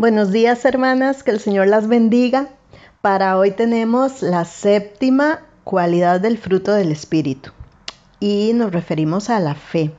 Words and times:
Buenos 0.00 0.32
días 0.32 0.64
hermanas, 0.64 1.22
que 1.22 1.30
el 1.30 1.40
Señor 1.40 1.66
las 1.66 1.86
bendiga. 1.86 2.48
Para 3.02 3.36
hoy 3.36 3.50
tenemos 3.50 4.22
la 4.22 4.46
séptima 4.46 5.40
cualidad 5.62 6.22
del 6.22 6.38
fruto 6.38 6.72
del 6.72 6.90
Espíritu 6.90 7.50
y 8.18 8.52
nos 8.54 8.72
referimos 8.72 9.28
a 9.28 9.40
la 9.40 9.54
fe. 9.54 9.90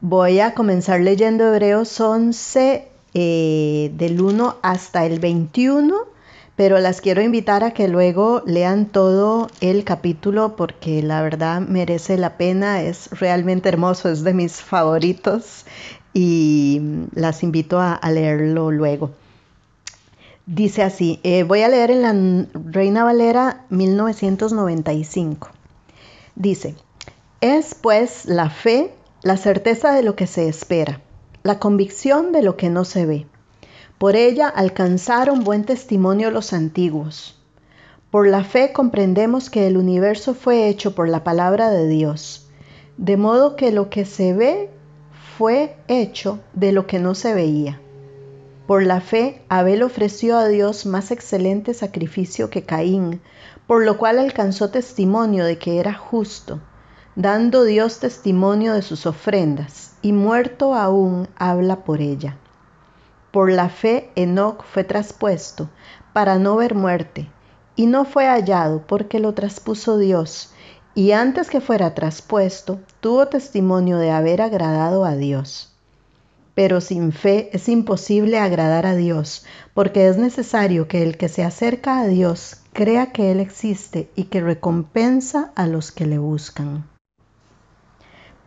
Voy 0.00 0.38
a 0.38 0.54
comenzar 0.54 1.00
leyendo 1.00 1.52
Hebreos 1.52 2.00
11 2.00 2.86
eh, 3.14 3.90
del 3.92 4.20
1 4.20 4.58
hasta 4.62 5.04
el 5.04 5.18
21, 5.18 5.96
pero 6.54 6.78
las 6.78 7.00
quiero 7.00 7.22
invitar 7.22 7.64
a 7.64 7.72
que 7.72 7.88
luego 7.88 8.44
lean 8.46 8.86
todo 8.86 9.48
el 9.60 9.82
capítulo 9.82 10.54
porque 10.54 11.02
la 11.02 11.22
verdad 11.22 11.60
merece 11.60 12.18
la 12.18 12.36
pena, 12.36 12.82
es 12.82 13.10
realmente 13.18 13.68
hermoso, 13.68 14.10
es 14.10 14.22
de 14.22 14.32
mis 14.32 14.62
favoritos 14.62 15.64
y 16.14 16.80
las 17.14 17.42
invito 17.42 17.80
a, 17.80 17.98
leerlo 18.10 18.70
luego. 18.70 19.10
Dice 20.46 20.82
así, 20.82 21.20
eh, 21.22 21.44
voy 21.44 21.62
a 21.62 21.68
leer 21.68 21.90
en 21.90 22.02
la 22.02 22.46
Reina 22.70 23.04
Valera 23.04 23.64
1995. 23.70 25.48
Dice, 26.34 26.74
es 27.40 27.74
pues 27.74 28.24
la 28.26 28.50
fe 28.50 28.92
la 29.22 29.36
certeza 29.36 29.92
de 29.92 30.02
lo 30.02 30.16
que 30.16 30.26
se 30.26 30.48
espera, 30.48 31.00
la 31.44 31.58
convicción 31.58 32.32
de 32.32 32.42
lo 32.42 32.56
que 32.56 32.70
no 32.70 32.84
se 32.84 33.06
ve. 33.06 33.26
Por 33.98 34.16
ella 34.16 34.48
alcanzaron 34.48 35.44
buen 35.44 35.64
testimonio 35.64 36.32
los 36.32 36.52
antiguos. 36.52 37.38
Por 38.10 38.26
la 38.26 38.42
fe 38.42 38.72
comprendemos 38.72 39.48
que 39.48 39.68
el 39.68 39.76
universo 39.76 40.34
fue 40.34 40.68
hecho 40.68 40.94
por 40.94 41.08
la 41.08 41.22
palabra 41.22 41.70
de 41.70 41.86
Dios, 41.86 42.48
de 42.96 43.16
modo 43.16 43.54
que 43.54 43.70
lo 43.70 43.90
que 43.90 44.04
se 44.04 44.34
ve 44.34 44.70
fue 45.36 45.76
hecho 45.88 46.40
de 46.52 46.72
lo 46.72 46.86
que 46.86 46.98
no 46.98 47.14
se 47.14 47.34
veía. 47.34 47.80
Por 48.66 48.84
la 48.84 49.00
fe, 49.00 49.42
Abel 49.48 49.82
ofreció 49.82 50.36
a 50.36 50.46
Dios 50.46 50.86
más 50.86 51.10
excelente 51.10 51.74
sacrificio 51.74 52.50
que 52.50 52.64
Caín, 52.64 53.20
por 53.66 53.84
lo 53.84 53.98
cual 53.98 54.18
alcanzó 54.18 54.70
testimonio 54.70 55.44
de 55.44 55.58
que 55.58 55.80
era 55.80 55.94
justo, 55.94 56.60
dando 57.16 57.64
Dios 57.64 57.98
testimonio 57.98 58.74
de 58.74 58.82
sus 58.82 59.06
ofrendas, 59.06 59.94
y 60.02 60.12
muerto 60.12 60.74
aún 60.74 61.28
habla 61.36 61.84
por 61.84 62.00
ella. 62.00 62.36
Por 63.30 63.50
la 63.50 63.68
fe, 63.68 64.10
Enoc 64.14 64.64
fue 64.64 64.84
traspuesto 64.84 65.70
para 66.12 66.38
no 66.38 66.56
ver 66.56 66.74
muerte, 66.74 67.30
y 67.74 67.86
no 67.86 68.04
fue 68.04 68.26
hallado 68.26 68.82
porque 68.86 69.18
lo 69.18 69.32
traspuso 69.34 69.96
Dios, 69.98 70.51
y 70.94 71.12
antes 71.12 71.48
que 71.48 71.60
fuera 71.60 71.94
traspuesto, 71.94 72.80
tuvo 73.00 73.26
testimonio 73.26 73.96
de 73.96 74.10
haber 74.10 74.42
agradado 74.42 75.04
a 75.04 75.16
Dios. 75.16 75.74
Pero 76.54 76.82
sin 76.82 77.12
fe 77.12 77.48
es 77.54 77.68
imposible 77.70 78.38
agradar 78.38 78.84
a 78.84 78.94
Dios, 78.94 79.46
porque 79.72 80.08
es 80.08 80.18
necesario 80.18 80.88
que 80.88 81.02
el 81.02 81.16
que 81.16 81.30
se 81.30 81.44
acerca 81.44 82.00
a 82.00 82.06
Dios 82.06 82.60
crea 82.74 83.10
que 83.10 83.32
Él 83.32 83.40
existe 83.40 84.10
y 84.16 84.24
que 84.24 84.42
recompensa 84.42 85.52
a 85.54 85.66
los 85.66 85.92
que 85.92 86.04
le 86.04 86.18
buscan. 86.18 86.86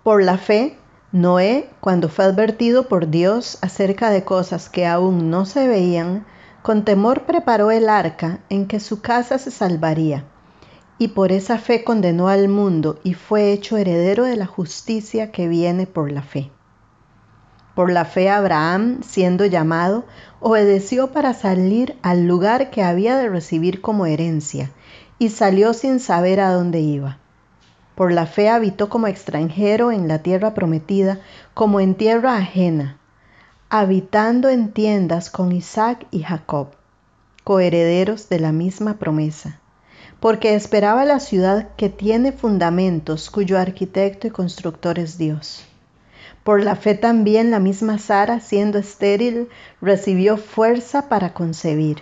Por 0.03 0.21
la 0.21 0.37
fe, 0.37 0.77
Noé, 1.11 1.67
cuando 1.79 2.09
fue 2.09 2.25
advertido 2.25 2.87
por 2.87 3.09
Dios 3.09 3.57
acerca 3.63 4.11
de 4.11 4.23
cosas 4.23 4.69
que 4.69 4.85
aún 4.85 5.31
no 5.31 5.47
se 5.47 5.67
veían, 5.67 6.27
con 6.61 6.85
temor 6.85 7.25
preparó 7.25 7.71
el 7.71 7.89
arca 7.89 8.39
en 8.49 8.67
que 8.67 8.79
su 8.79 9.01
casa 9.01 9.39
se 9.39 9.49
salvaría 9.49 10.25
y 10.97 11.09
por 11.09 11.31
esa 11.31 11.57
fe 11.57 11.83
condenó 11.83 12.29
al 12.29 12.47
mundo 12.47 12.99
y 13.03 13.13
fue 13.13 13.51
hecho 13.51 13.75
heredero 13.77 14.23
de 14.23 14.37
la 14.37 14.45
justicia 14.45 15.31
que 15.31 15.47
viene 15.47 15.87
por 15.87 16.11
la 16.11 16.21
fe. 16.21 16.51
Por 17.75 17.91
la 17.91 18.05
fe 18.05 18.29
Abraham, 18.29 19.01
siendo 19.03 19.45
llamado, 19.45 20.05
obedeció 20.39 21.11
para 21.11 21.33
salir 21.33 21.97
al 22.01 22.25
lugar 22.25 22.69
que 22.69 22.81
había 22.81 23.17
de 23.17 23.27
recibir 23.27 23.81
como 23.81 24.05
herencia, 24.05 24.71
y 25.19 25.29
salió 25.29 25.73
sin 25.73 25.99
saber 25.99 26.39
a 26.39 26.53
dónde 26.53 26.79
iba. 26.79 27.17
Por 27.95 28.13
la 28.13 28.25
fe 28.25 28.49
habitó 28.49 28.87
como 28.87 29.07
extranjero 29.07 29.91
en 29.91 30.07
la 30.07 30.19
tierra 30.19 30.53
prometida, 30.53 31.19
como 31.53 31.81
en 31.81 31.95
tierra 31.95 32.37
ajena, 32.37 32.97
habitando 33.69 34.47
en 34.47 34.71
tiendas 34.71 35.29
con 35.29 35.51
Isaac 35.51 36.07
y 36.11 36.23
Jacob, 36.23 36.69
coherederos 37.43 38.29
de 38.29 38.39
la 38.39 38.53
misma 38.53 38.97
promesa 38.97 39.59
porque 40.25 40.55
esperaba 40.55 41.05
la 41.05 41.19
ciudad 41.19 41.69
que 41.77 41.87
tiene 41.87 42.31
fundamentos, 42.31 43.29
cuyo 43.29 43.59
arquitecto 43.59 44.25
y 44.25 44.31
constructor 44.31 44.97
es 44.97 45.19
Dios. 45.19 45.63
Por 46.43 46.63
la 46.63 46.75
fe 46.75 46.95
también 46.95 47.51
la 47.51 47.59
misma 47.59 47.99
Sara, 47.99 48.39
siendo 48.39 48.79
estéril, 48.79 49.49
recibió 49.81 50.37
fuerza 50.37 51.09
para 51.09 51.35
concebir 51.35 51.99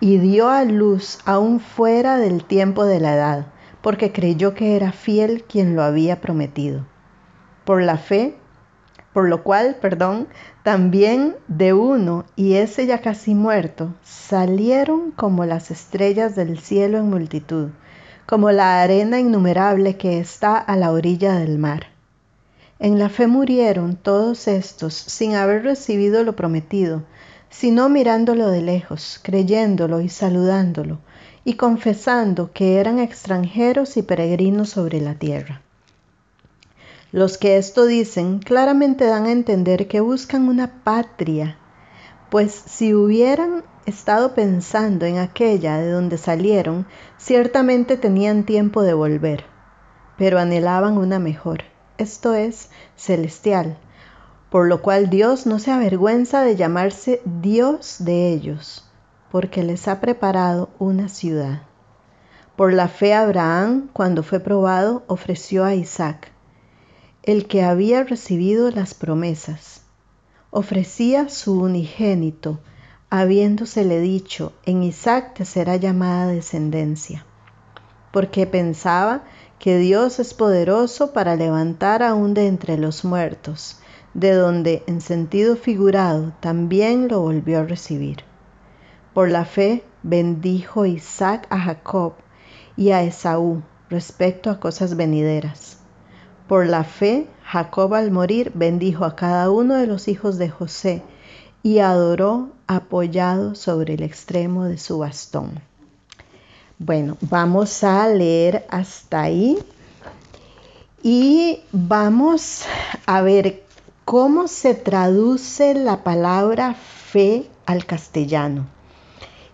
y 0.00 0.16
dio 0.16 0.48
a 0.48 0.64
luz 0.64 1.18
aún 1.26 1.60
fuera 1.60 2.16
del 2.16 2.42
tiempo 2.42 2.86
de 2.86 3.00
la 3.00 3.14
edad, 3.14 3.46
porque 3.82 4.12
creyó 4.12 4.54
que 4.54 4.74
era 4.74 4.90
fiel 4.90 5.44
quien 5.44 5.76
lo 5.76 5.82
había 5.82 6.22
prometido. 6.22 6.86
Por 7.66 7.82
la 7.82 7.98
fe, 7.98 8.38
por 9.12 9.28
lo 9.28 9.42
cual, 9.42 9.76
perdón, 9.80 10.28
también 10.62 11.34
de 11.48 11.72
uno, 11.72 12.24
y 12.36 12.54
ese 12.54 12.86
ya 12.86 13.00
casi 13.00 13.34
muerto, 13.34 13.94
salieron 14.02 15.10
como 15.12 15.44
las 15.44 15.70
estrellas 15.70 16.36
del 16.36 16.58
cielo 16.58 16.98
en 16.98 17.10
multitud, 17.10 17.70
como 18.26 18.50
la 18.52 18.82
arena 18.82 19.18
innumerable 19.18 19.96
que 19.96 20.18
está 20.18 20.58
a 20.58 20.76
la 20.76 20.92
orilla 20.92 21.34
del 21.34 21.58
mar. 21.58 21.86
En 22.78 22.98
la 22.98 23.08
fe 23.08 23.26
murieron 23.26 23.96
todos 23.96 24.46
estos 24.46 24.94
sin 24.94 25.34
haber 25.34 25.64
recibido 25.64 26.22
lo 26.22 26.36
prometido, 26.36 27.02
sino 27.50 27.88
mirándolo 27.88 28.48
de 28.50 28.62
lejos, 28.62 29.18
creyéndolo 29.22 30.00
y 30.00 30.08
saludándolo, 30.08 30.98
y 31.44 31.54
confesando 31.54 32.52
que 32.52 32.78
eran 32.78 32.98
extranjeros 32.98 33.96
y 33.96 34.02
peregrinos 34.02 34.68
sobre 34.68 35.00
la 35.00 35.14
tierra. 35.14 35.62
Los 37.10 37.38
que 37.38 37.56
esto 37.56 37.86
dicen 37.86 38.38
claramente 38.38 39.06
dan 39.06 39.24
a 39.24 39.32
entender 39.32 39.88
que 39.88 40.00
buscan 40.00 40.46
una 40.46 40.84
patria, 40.84 41.56
pues 42.28 42.52
si 42.52 42.92
hubieran 42.92 43.64
estado 43.86 44.34
pensando 44.34 45.06
en 45.06 45.16
aquella 45.16 45.78
de 45.78 45.90
donde 45.90 46.18
salieron, 46.18 46.86
ciertamente 47.16 47.96
tenían 47.96 48.44
tiempo 48.44 48.82
de 48.82 48.92
volver, 48.92 49.44
pero 50.18 50.38
anhelaban 50.38 50.98
una 50.98 51.18
mejor, 51.18 51.62
esto 51.96 52.34
es, 52.34 52.68
celestial, 52.94 53.78
por 54.50 54.66
lo 54.66 54.82
cual 54.82 55.08
Dios 55.08 55.46
no 55.46 55.58
se 55.58 55.70
avergüenza 55.70 56.42
de 56.42 56.56
llamarse 56.56 57.22
Dios 57.24 57.96
de 58.00 58.34
ellos, 58.34 58.86
porque 59.30 59.62
les 59.62 59.88
ha 59.88 60.02
preparado 60.02 60.68
una 60.78 61.08
ciudad. 61.08 61.62
Por 62.54 62.74
la 62.74 62.88
fe 62.88 63.14
Abraham, 63.14 63.88
cuando 63.94 64.22
fue 64.22 64.40
probado, 64.40 65.04
ofreció 65.06 65.64
a 65.64 65.74
Isaac 65.74 66.32
el 67.28 67.46
que 67.46 67.62
había 67.62 68.04
recibido 68.04 68.70
las 68.70 68.94
promesas. 68.94 69.82
Ofrecía 70.50 71.28
su 71.28 71.60
unigénito, 71.60 72.58
habiéndosele 73.10 74.00
dicho, 74.00 74.54
en 74.64 74.82
Isaac 74.82 75.34
te 75.34 75.44
será 75.44 75.76
llamada 75.76 76.28
descendencia, 76.28 77.26
porque 78.12 78.46
pensaba 78.46 79.24
que 79.58 79.76
Dios 79.76 80.20
es 80.20 80.32
poderoso 80.32 81.12
para 81.12 81.36
levantar 81.36 82.02
aún 82.02 82.32
de 82.32 82.46
entre 82.46 82.78
los 82.78 83.04
muertos, 83.04 83.78
de 84.14 84.32
donde 84.32 84.82
en 84.86 85.02
sentido 85.02 85.56
figurado 85.56 86.32
también 86.40 87.08
lo 87.08 87.20
volvió 87.20 87.58
a 87.58 87.64
recibir. 87.64 88.24
Por 89.12 89.30
la 89.30 89.44
fe 89.44 89.84
bendijo 90.02 90.86
Isaac 90.86 91.46
a 91.50 91.58
Jacob 91.58 92.14
y 92.74 92.92
a 92.92 93.02
Esaú 93.02 93.62
respecto 93.90 94.48
a 94.48 94.58
cosas 94.58 94.96
venideras 94.96 95.77
por 96.48 96.66
la 96.66 96.82
fe, 96.82 97.28
Jacob 97.44 97.94
al 97.94 98.10
morir 98.10 98.50
bendijo 98.54 99.04
a 99.04 99.14
cada 99.14 99.50
uno 99.50 99.74
de 99.74 99.86
los 99.86 100.08
hijos 100.08 100.38
de 100.38 100.48
José 100.48 101.02
y 101.62 101.78
adoró 101.78 102.48
apoyado 102.66 103.54
sobre 103.54 103.94
el 103.94 104.02
extremo 104.02 104.64
de 104.64 104.78
su 104.78 104.98
bastón. 104.98 105.60
Bueno, 106.78 107.16
vamos 107.20 107.84
a 107.84 108.08
leer 108.08 108.66
hasta 108.70 109.22
ahí 109.22 109.58
y 111.02 111.60
vamos 111.72 112.64
a 113.06 113.20
ver 113.20 113.64
cómo 114.04 114.48
se 114.48 114.74
traduce 114.74 115.74
la 115.74 116.02
palabra 116.02 116.74
fe 116.74 117.48
al 117.66 117.84
castellano. 117.84 118.66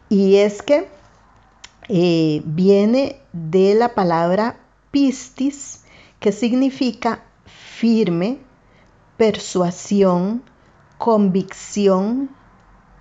Y 0.09 0.37
es 0.37 0.63
que 0.63 0.89
eh, 1.89 2.43
viene 2.45 3.21
de 3.33 3.75
la 3.75 3.95
palabra 3.95 4.57
pistis, 4.91 5.84
que 6.25 6.33
significa 6.33 7.23
firme, 7.45 8.39
persuasión, 9.19 10.43
convicción, 10.97 12.31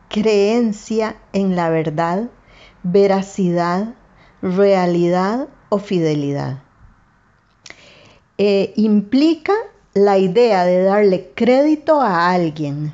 creencia 0.10 1.16
en 1.32 1.56
la 1.56 1.70
verdad, 1.70 2.30
veracidad, 2.84 3.96
realidad 4.42 5.48
o 5.70 5.80
fidelidad. 5.80 6.64
Eh, 8.38 8.74
implica 8.76 9.54
la 9.94 10.18
idea 10.18 10.66
de 10.66 10.84
darle 10.84 11.32
crédito 11.34 12.02
a 12.02 12.30
alguien 12.30 12.92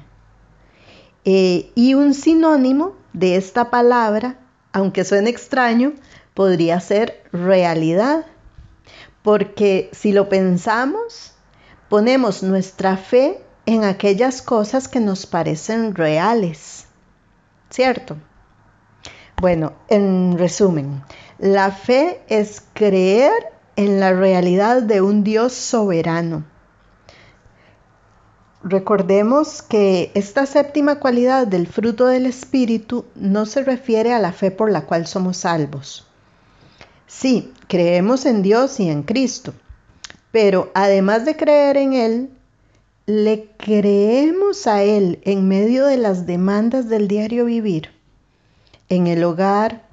Eh, 1.25 1.71
y 1.73 1.95
un 1.95 2.13
sinónimo 2.13 2.93
de 3.13 3.35
esta 3.35 3.71
palabra, 3.71 4.37
aunque 4.73 5.03
suene 5.05 5.31
extraño, 5.31 5.93
podría 6.35 6.79
ser 6.81 7.23
realidad. 7.31 8.27
Porque 9.21 9.89
si 9.93 10.11
lo 10.11 10.29
pensamos, 10.29 11.33
ponemos 11.89 12.43
nuestra 12.43 12.97
fe 12.97 13.41
en 13.65 13.83
aquellas 13.83 14.41
cosas 14.41 14.87
que 14.87 14.99
nos 14.99 15.25
parecen 15.25 15.93
reales. 15.93 16.87
¿Cierto? 17.69 18.17
Bueno, 19.39 19.73
en 19.87 20.37
resumen, 20.37 21.03
la 21.37 21.71
fe 21.71 22.21
es 22.27 22.63
creer 22.73 23.31
en 23.75 23.99
la 23.99 24.11
realidad 24.11 24.81
de 24.81 25.01
un 25.01 25.23
Dios 25.23 25.53
soberano. 25.53 26.43
Recordemos 28.61 29.61
que 29.61 30.11
esta 30.15 30.45
séptima 30.45 30.99
cualidad 30.99 31.47
del 31.47 31.67
fruto 31.67 32.07
del 32.07 32.25
Espíritu 32.25 33.05
no 33.15 33.45
se 33.45 33.63
refiere 33.63 34.13
a 34.13 34.19
la 34.19 34.33
fe 34.33 34.51
por 34.51 34.69
la 34.69 34.81
cual 34.81 35.07
somos 35.07 35.37
salvos. 35.37 36.08
Sí, 37.09 37.51
creemos 37.67 38.27
en 38.27 38.43
Dios 38.43 38.79
y 38.79 38.87
en 38.87 39.01
Cristo, 39.01 39.55
pero 40.31 40.69
además 40.75 41.25
de 41.25 41.35
creer 41.35 41.75
en 41.75 41.93
Él, 41.93 42.29
le 43.07 43.49
creemos 43.57 44.67
a 44.67 44.83
Él 44.83 45.19
en 45.23 45.47
medio 45.47 45.87
de 45.87 45.97
las 45.97 46.27
demandas 46.27 46.87
del 46.87 47.07
diario 47.07 47.45
vivir, 47.45 47.89
en 48.89 49.07
el 49.07 49.23
hogar, 49.23 49.87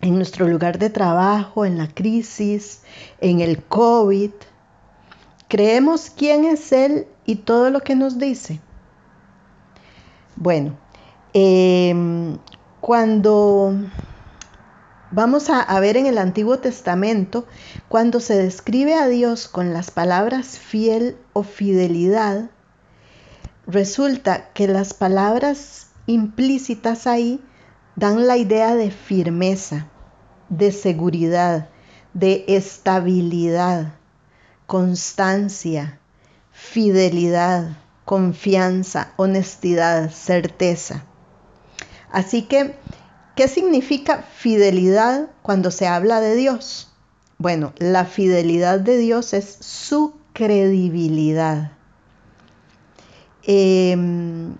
en 0.00 0.14
nuestro 0.14 0.46
lugar 0.46 0.78
de 0.78 0.88
trabajo, 0.88 1.64
en 1.64 1.78
la 1.78 1.88
crisis, 1.88 2.82
en 3.20 3.40
el 3.40 3.64
COVID. 3.64 4.30
Creemos 5.48 6.10
quién 6.10 6.44
es 6.44 6.70
Él 6.70 7.08
y 7.24 7.34
todo 7.34 7.70
lo 7.70 7.80
que 7.80 7.96
nos 7.96 8.20
dice. 8.20 8.60
Bueno, 10.36 10.76
em, 11.32 12.38
cuando 12.80 13.74
vamos 15.16 15.48
a, 15.48 15.80
ver 15.80 15.96
en 15.96 16.04
el 16.04 16.18
Antiguo 16.18 16.58
Testamento, 16.58 17.46
cuando 17.88 18.20
se 18.20 18.36
describe 18.36 18.96
a 18.96 19.08
Dios 19.08 19.48
con 19.48 19.72
las 19.72 19.90
palabras 19.90 20.58
fiel 20.58 21.16
o 21.32 21.42
fidelidad, 21.42 22.50
resulta 23.66 24.52
que 24.52 24.68
las 24.68 24.92
palabras 24.92 25.86
implícitas 26.04 27.06
ahí 27.06 27.42
dan 27.94 28.26
la 28.26 28.36
idea 28.36 28.74
de 28.74 28.90
firmeza, 28.90 29.88
de 30.50 30.70
seguridad, 30.70 31.70
de 32.12 32.44
estabilidad, 32.48 33.94
constancia, 34.66 35.98
fidelidad, 36.52 37.78
confianza, 38.04 39.14
honestidad, 39.16 40.10
certeza. 40.10 41.06
Así 42.12 42.42
que, 42.42 42.76
¿qué 43.36 43.46
significa 43.46 44.24
fidelidad 44.36 45.28
cuando 45.42 45.70
se 45.70 45.86
habla 45.86 46.20
de 46.20 46.34
Dios? 46.34 46.90
Bueno, 47.38 47.74
la 47.78 48.06
fidelidad 48.06 48.80
de 48.80 48.96
Dios 48.96 49.34
es 49.34 49.58
su 49.60 50.14
credibilidad. 50.32 51.72
Em, 53.44 54.56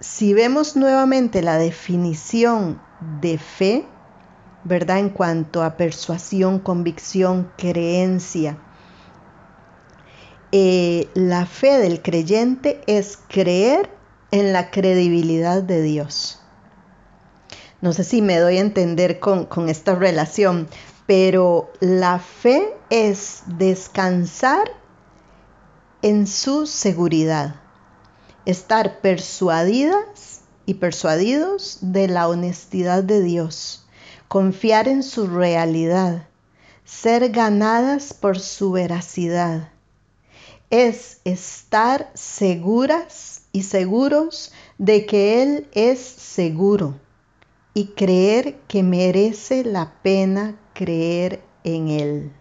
si 0.00 0.34
vemos 0.34 0.76
nuevamente 0.76 1.40
la 1.42 1.56
definición 1.56 2.80
de 3.20 3.38
fe, 3.38 3.86
¿verdad? 4.64 4.98
En 4.98 5.10
cuanto 5.10 5.62
a 5.62 5.76
persuasión, 5.76 6.58
convicción, 6.58 7.50
creencia. 7.56 8.58
Eh, 10.50 11.08
la 11.14 11.46
fe 11.46 11.78
del 11.78 12.02
creyente 12.02 12.80
es 12.86 13.18
creer 13.28 13.90
en 14.30 14.52
la 14.52 14.70
credibilidad 14.70 15.62
de 15.62 15.82
Dios. 15.82 16.42
No 17.80 17.92
sé 17.92 18.04
si 18.04 18.22
me 18.22 18.38
doy 18.38 18.58
a 18.58 18.60
entender 18.60 19.20
con, 19.20 19.46
con 19.46 19.68
esta 19.68 19.94
relación, 19.94 20.68
pero 21.06 21.70
la 21.80 22.18
fe 22.18 22.74
es 22.90 23.42
descansar 23.46 24.72
en 26.02 26.26
su 26.26 26.66
seguridad 26.66 27.56
estar 28.48 29.02
persuadidas 29.02 30.40
y 30.64 30.74
persuadidos 30.74 31.80
de 31.82 32.08
la 32.08 32.28
honestidad 32.28 33.04
de 33.04 33.22
Dios, 33.22 33.86
confiar 34.26 34.88
en 34.88 35.02
su 35.02 35.26
realidad, 35.26 36.26
ser 36.86 37.28
ganadas 37.28 38.14
por 38.14 38.38
su 38.38 38.72
veracidad. 38.72 39.70
Es 40.70 41.20
estar 41.24 42.10
seguras 42.14 43.42
y 43.52 43.64
seguros 43.64 44.52
de 44.78 45.04
que 45.04 45.42
Él 45.42 45.68
es 45.72 45.98
seguro 45.98 46.94
y 47.78 47.84
creer 47.94 48.58
que 48.66 48.82
merece 48.82 49.62
la 49.62 49.92
pena 50.02 50.56
creer 50.74 51.44
en 51.62 51.86
Él. 51.86 52.32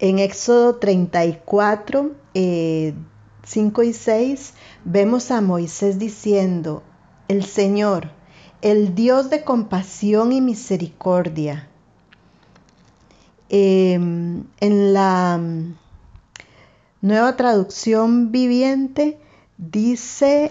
En 0.00 0.18
Éxodo 0.18 0.74
34, 0.74 2.10
5 2.34 3.82
y 3.84 3.92
6 3.92 4.54
vemos 4.84 5.30
a 5.30 5.40
Moisés 5.40 6.00
diciendo, 6.00 6.82
el 7.28 7.44
Señor, 7.44 8.10
el 8.60 8.96
Dios 8.96 9.30
de 9.30 9.44
compasión 9.44 10.32
y 10.32 10.40
misericordia. 10.40 11.68
Em, 13.48 14.42
en 14.58 14.94
la 14.94 15.38
mm, 15.38 15.76
nueva 17.02 17.36
traducción 17.36 18.32
viviente 18.32 19.16
dice, 19.58 20.50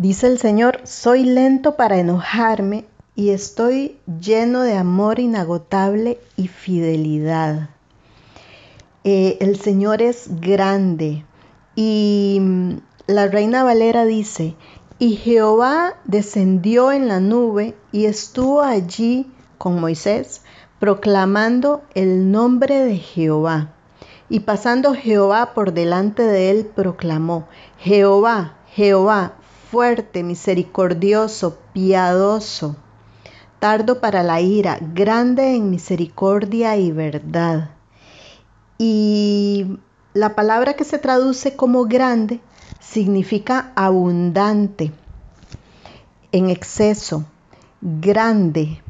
dice 0.00 0.28
el 0.28 0.38
Señor, 0.38 0.80
soy 0.84 1.24
lento 1.24 1.76
para 1.76 1.98
enojarme 1.98 2.86
y 3.14 3.30
estoy 3.30 3.98
lleno 4.18 4.62
de 4.62 4.74
amor 4.74 5.20
inagotable 5.20 6.18
y 6.38 6.48
fidelidad. 6.48 7.68
Eh, 9.04 9.36
el 9.40 9.60
Señor 9.60 10.00
es 10.00 10.40
grande. 10.40 11.26
Y 11.76 12.38
mm, 12.40 12.72
la 13.08 13.26
reina 13.28 13.62
Valera 13.62 14.06
dice, 14.06 14.56
y 14.98 15.16
Jehová 15.16 15.96
descendió 16.06 16.92
en 16.92 17.06
la 17.06 17.20
nube 17.20 17.74
y 17.92 18.06
estuvo 18.06 18.62
allí 18.62 19.30
con 19.58 19.80
Moisés, 19.80 20.40
proclamando 20.78 21.82
el 21.94 22.32
nombre 22.32 22.82
de 22.84 22.96
Jehová. 22.96 23.74
Y 24.30 24.40
pasando 24.40 24.94
Jehová 24.94 25.52
por 25.52 25.74
delante 25.74 26.22
de 26.22 26.50
él, 26.50 26.70
proclamó, 26.74 27.48
Jehová, 27.78 28.56
Jehová, 28.72 29.34
fuerte, 29.70 30.22
misericordioso, 30.22 31.58
piadoso, 31.72 32.76
tardo 33.58 34.00
para 34.00 34.22
la 34.22 34.40
ira, 34.40 34.78
grande 34.80 35.54
en 35.54 35.70
misericordia 35.70 36.76
y 36.76 36.92
verdad 36.92 37.70
y 38.82 39.78
la 40.14 40.34
palabra 40.34 40.72
que 40.72 40.84
se 40.84 40.96
traduce 40.96 41.54
como 41.54 41.84
grande 41.84 42.40
significa 42.80 43.72
abundante, 43.74 44.90
en 46.32 46.48
exceso, 46.48 47.26
grande. 47.82 48.82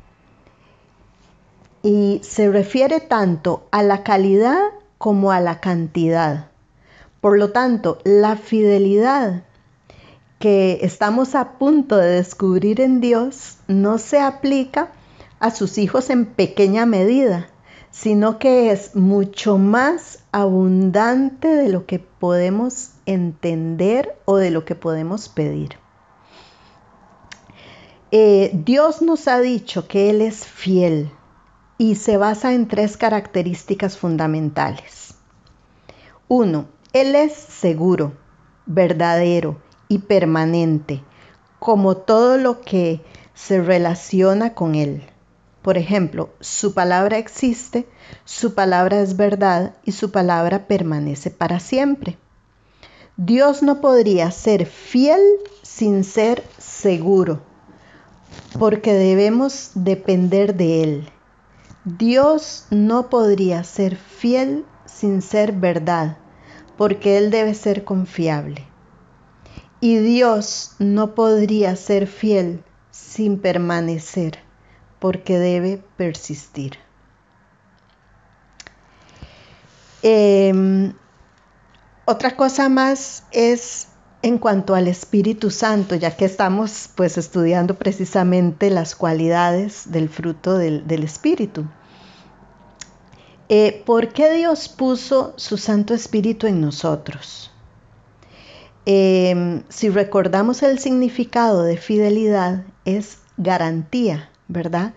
Y 1.83 2.21
se 2.23 2.53
refiere 2.53 3.01
tanto 3.01 3.67
a 3.73 3.83
la 3.83 4.05
calidad 4.05 4.63
como 4.97 5.33
a 5.33 5.41
la 5.41 5.59
cantidad. 5.59 6.51
Por 7.21 7.37
lo 7.37 7.51
tanto, 7.51 7.99
la 8.05 8.37
fidelidad 8.37 9.43
que 10.41 10.79
estamos 10.81 11.35
a 11.35 11.59
punto 11.59 11.99
de 11.99 12.13
descubrir 12.13 12.81
en 12.81 13.03
Dios 13.03 13.59
no 13.69 13.99
se 13.99 14.19
aplica 14.19 14.91
a 15.39 15.51
sus 15.51 15.77
hijos 15.77 16.09
en 16.09 16.25
pequeña 16.25 16.87
medida, 16.87 17.51
sino 17.91 18.39
que 18.39 18.73
es 18.73 18.97
mucho 18.97 19.59
más 19.59 20.21
abundante 20.33 21.49
de 21.49 21.69
lo 21.69 21.85
que 21.85 21.99
podemos 21.99 22.93
entender 23.05 24.17
o 24.25 24.37
de 24.39 24.51
lo 24.51 24.65
que 24.65 24.75
podemos 24.75 25.29
pedir. 25.29 25.77
Eh, 28.11 28.51
Dios 28.55 29.03
nos 29.03 29.29
ha 29.29 29.41
dicho 29.41 29.87
que 29.89 30.09
Él 30.09 30.23
es 30.23 30.47
fiel 30.47 31.11
y 31.77 31.97
se 31.97 32.17
basa 32.17 32.55
en 32.55 32.67
tres 32.67 32.97
características 32.97 33.99
fundamentales. 33.99 35.17
Uno, 36.29 36.69
Él 36.95 37.15
es 37.15 37.35
seguro, 37.35 38.15
verdadero 38.65 39.61
y 39.91 39.99
permanente, 39.99 41.03
como 41.59 41.97
todo 41.97 42.39
lo 42.39 42.63
que 42.63 43.03
se 43.35 43.61
relaciona 43.61 44.55
con 44.55 44.77
Él. 44.77 45.03
Por 45.63 45.77
ejemplo, 45.77 46.31
su 46.41 46.73
palabra 46.73 47.19
existe, 47.19 47.87
su 48.25 48.55
palabra 48.55 49.01
es 49.01 49.17
verdad 49.17 49.75
y 49.85 49.93
su 49.93 50.11
palabra 50.13 50.67
permanece 50.67 51.31
para 51.31 51.61
siempre. 51.61 52.17
Dios 53.17 53.63
no 53.63 53.81
podría 53.81 54.31
ser 54.31 54.65
fiel 54.65 55.21
sin 55.63 56.05
ser 56.05 56.45
seguro, 56.57 57.43
porque 58.59 58.95
debemos 58.95 59.73
depender 59.75 60.55
de 60.55 60.85
Él. 60.85 61.09
Dios 61.85 62.67
no 62.71 63.11
podría 63.11 63.65
ser 63.65 63.97
fiel 63.97 64.65
sin 64.87 65.21
ser 65.21 65.53
verdad, 65.53 66.17
porque 66.77 67.19
Él 67.19 67.31
debe 67.31 67.55
ser 67.55 67.85
confiable. 67.85 68.70
Y 69.81 69.99
Dios 69.99 70.73
no 70.79 71.15
podría 71.15 71.75
ser 71.77 72.07
fiel 72.07 72.63
sin 72.91 73.39
permanecer, 73.39 74.39
porque 74.99 75.39
debe 75.39 75.83
persistir. 75.97 76.79
Em, 80.03 80.93
otra 82.05 82.37
cosa 82.37 82.69
más 82.69 83.25
es 83.33 83.89
en 84.23 84.39
cuanto 84.39 84.75
al 84.75 84.89
Espíritu 84.89 85.51
Santo, 85.51 85.95
ya 85.95 86.17
que 86.17 86.25
estamos 86.27 86.91
pues 86.95 87.17
estudiando 87.17 87.75
precisamente 87.75 88.71
las 88.71 88.95
cualidades 88.95 89.91
del 89.91 90.09
fruto 90.09 90.59
del, 90.59 91.03
Espíritu. 91.03 91.65
Eh, 93.49 93.83
¿Por 93.87 94.13
qué 94.13 94.33
Dios 94.35 94.69
puso 94.69 95.33
su 95.37 95.57
Santo 95.57 95.95
Espíritu 95.95 96.47
en 96.47 96.61
nosotros? 96.61 97.50
Em, 98.93 99.63
si 99.69 99.89
recordamos 99.89 100.65
el 100.65 100.81
significado 100.81 101.63
de 101.63 101.77
fidelidad, 101.77 102.65
es 102.85 103.19
garantía, 103.37 104.31
¿verdad? 104.49 104.95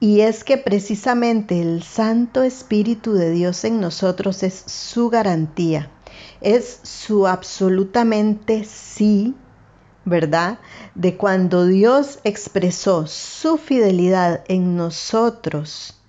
Y 0.00 0.22
es 0.22 0.44
que 0.44 0.56
precisamente 0.56 1.60
el 1.60 1.82
Santo 1.82 2.42
Espíritu 2.42 3.12
de 3.12 3.30
Dios 3.30 3.64
en 3.64 3.82
nosotros 3.82 4.42
es 4.42 4.54
su 4.54 5.10
garantía, 5.10 5.90
es 6.40 6.80
su 6.84 7.26
absolutamente 7.26 8.64
sí, 8.64 9.34
¿verdad? 10.06 10.58
De 10.94 11.18
cuando 11.18 11.66
Dios 11.66 12.20
expresó 12.24 13.06
su 13.06 13.58
fidelidad 13.58 14.42
en 14.48 14.74
nosotros, 14.74 16.00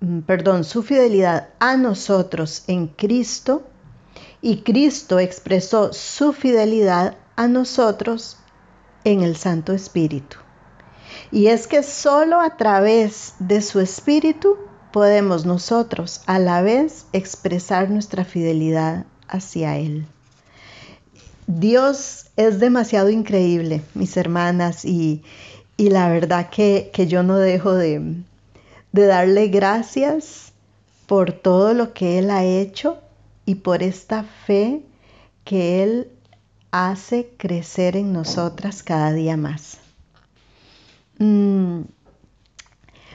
mm, 0.00 0.22
perdón, 0.22 0.64
su 0.64 0.82
fidelidad 0.82 1.50
a 1.60 1.76
nosotros 1.76 2.64
en 2.66 2.88
Cristo, 2.88 3.62
y 4.40 4.58
Cristo 4.62 5.18
expresó 5.18 5.92
su 5.92 6.32
fidelidad 6.32 7.16
a 7.36 7.48
nosotros 7.48 8.36
en 9.04 9.22
el 9.22 9.36
Santo 9.36 9.72
Espíritu. 9.72 10.36
Y 11.30 11.48
es 11.48 11.66
que 11.66 11.82
solo 11.82 12.40
a 12.40 12.56
través 12.56 13.34
de 13.38 13.60
su 13.60 13.80
Espíritu 13.80 14.56
podemos 14.92 15.44
nosotros 15.44 16.22
a 16.26 16.38
la 16.38 16.62
vez 16.62 17.06
expresar 17.12 17.90
nuestra 17.90 18.24
fidelidad 18.24 19.06
hacia 19.28 19.76
Él. 19.76 20.06
Dios 21.46 22.26
es 22.36 22.60
demasiado 22.60 23.10
increíble, 23.10 23.82
mis 23.94 24.16
hermanas, 24.16 24.84
y, 24.84 25.22
la 25.76 26.08
verdad 26.08 26.50
que, 26.50 26.90
yo 27.08 27.22
no 27.22 27.36
dejo 27.38 27.74
de, 27.74 28.16
de 28.92 29.06
darle 29.06 29.48
gracias 29.48 30.52
por 31.06 31.32
todo 31.32 31.72
lo 31.72 31.94
que 31.94 32.18
Él 32.18 32.30
ha 32.30 32.44
hecho 32.44 32.98
y 33.48 33.54
por 33.54 33.82
esta 33.82 34.24
fe 34.24 34.82
que 35.44 35.82
Él 35.82 36.10
hace 36.70 37.30
crecer 37.38 37.96
en 37.96 38.12
nosotras 38.12 38.82
cada 38.82 39.10
día 39.14 39.38
más. 39.38 39.78
Mm, 41.18 41.84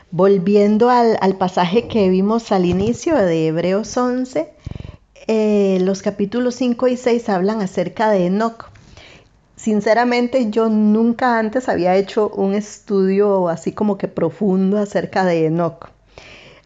volviendo 0.09 0.89
al, 0.89 1.37
pasaje 1.37 1.87
que 1.87 2.09
vimos 2.09 2.51
al 2.51 2.65
inicio 2.65 3.15
de 3.15 3.45
Hebreos 3.45 3.95
11, 3.95 4.51
eh, 5.27 5.77
los 5.81 6.01
capítulos 6.01 6.55
5 6.55 6.87
y 6.87 6.97
6 6.97 7.29
hablan 7.29 7.61
acerca 7.61 8.09
de 8.09 8.25
Enoch. 8.25 8.71
Sinceramente 9.55 10.49
yo 10.49 10.67
nunca 10.67 11.37
antes 11.37 11.69
había 11.69 11.95
hecho 11.95 12.29
un 12.29 12.55
estudio 12.55 13.49
así 13.49 13.71
como 13.71 13.99
que 13.99 14.07
profundo 14.07 14.79
acerca 14.79 15.25
de 15.25 15.45
Enoch 15.45 15.92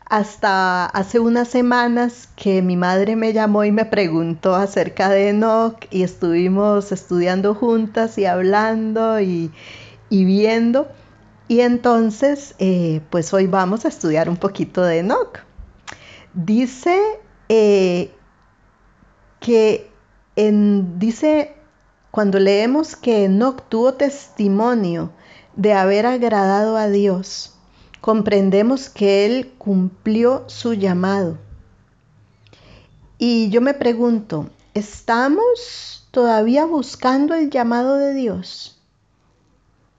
hasta 0.10 0.86
hace 0.86 1.20
unas 1.20 1.50
semanas 1.50 2.30
que 2.36 2.62
mi 2.62 2.78
madre 2.78 3.16
me 3.16 3.34
llamó 3.34 3.66
y 3.66 3.72
me 3.72 3.86
preguntó 3.86 4.56
acerca 4.56 5.10
de 5.10 5.30
Enoch 5.30 5.86
y 5.90 6.04
estuvimos 6.04 6.92
estudiando 6.92 7.54
juntas 7.54 8.18
y 8.18 8.26
hablando 8.26 9.20
y, 9.20 9.52
viendo. 10.10 10.88
Y 11.50 11.62
entonces, 11.62 12.56
eh, 12.60 13.02
pues 13.10 13.34
hoy 13.34 13.48
vamos 13.48 13.86
a 13.86 13.90
estudiar 13.90 14.30
un 14.30 14.38
poquito 14.38 14.82
de 14.84 15.00
Enoch. 15.00 15.40
Dice 16.34 17.02
eh, 17.50 18.12
que 19.40 19.90
en, 20.36 21.00
dice 21.00 21.56
cuando 22.12 22.40
leemos 22.40 22.96
que 22.96 23.26
Enoch 23.26 23.62
tuvo 23.68 23.94
testimonio 23.96 25.12
de 25.56 25.74
haber 25.74 26.06
agradado 26.06 26.78
a 26.78 26.88
Dios, 26.88 27.57
comprendemos 28.08 28.88
que 28.88 29.26
Él 29.26 29.52
cumplió 29.58 30.46
su 30.48 30.74
llamado. 30.74 31.38
Y 33.18 33.50
yo 33.50 33.60
me 33.60 33.74
pregunto, 33.74 34.50
¿estamos 34.74 36.08
todavía 36.12 36.64
buscando 36.64 37.36
el 37.36 37.50
llamado 37.50 37.98
de 37.98 38.14
Dios? 38.14 38.80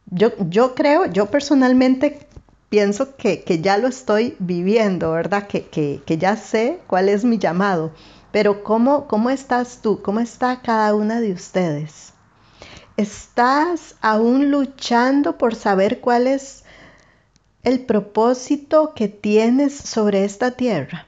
Yo, 0.06 0.30
yo 0.48 0.74
creo, 0.74 1.04
yo 1.04 1.26
personalmente 1.26 2.26
pienso 2.70 3.14
que, 3.14 3.44
ya 3.60 3.76
lo 3.76 3.88
estoy 3.88 4.36
viviendo, 4.38 5.12
¿verdad? 5.12 5.46
Que, 5.46 5.66
que, 5.66 6.16
ya 6.16 6.34
sé 6.36 6.80
cuál 6.86 7.10
es 7.10 7.26
mi 7.26 7.36
llamado. 7.36 7.92
Pero 8.32 8.64
¿cómo, 8.64 9.06
¿cómo 9.06 9.28
estás 9.28 9.82
tú? 9.82 10.00
¿Cómo 10.00 10.20
está 10.20 10.62
cada 10.62 10.94
una 10.94 11.20
de 11.20 11.34
ustedes? 11.34 12.14
¿Estás 12.96 13.96
aún 14.00 14.50
luchando 14.50 15.36
por 15.36 15.54
saber 15.54 16.00
cuál 16.00 16.26
es 16.26 16.64
el 17.68 17.80
propósito 17.80 18.94
que 18.94 19.08
tienes 19.08 19.76
sobre 19.76 20.24
esta 20.24 20.52
tierra. 20.52 21.06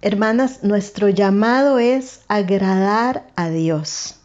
Hermanas, 0.00 0.64
nuestro 0.64 1.08
llamado 1.08 1.78
es 1.78 2.22
agradar 2.26 3.28
a 3.36 3.48
Dios. 3.48 4.16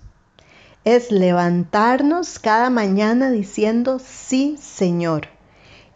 Es 0.84 1.12
levantarnos 1.12 2.40
cada 2.40 2.72
mañana 2.72 3.30
diciendo 3.30 4.00
sí, 4.04 4.58
Señor, 4.60 5.28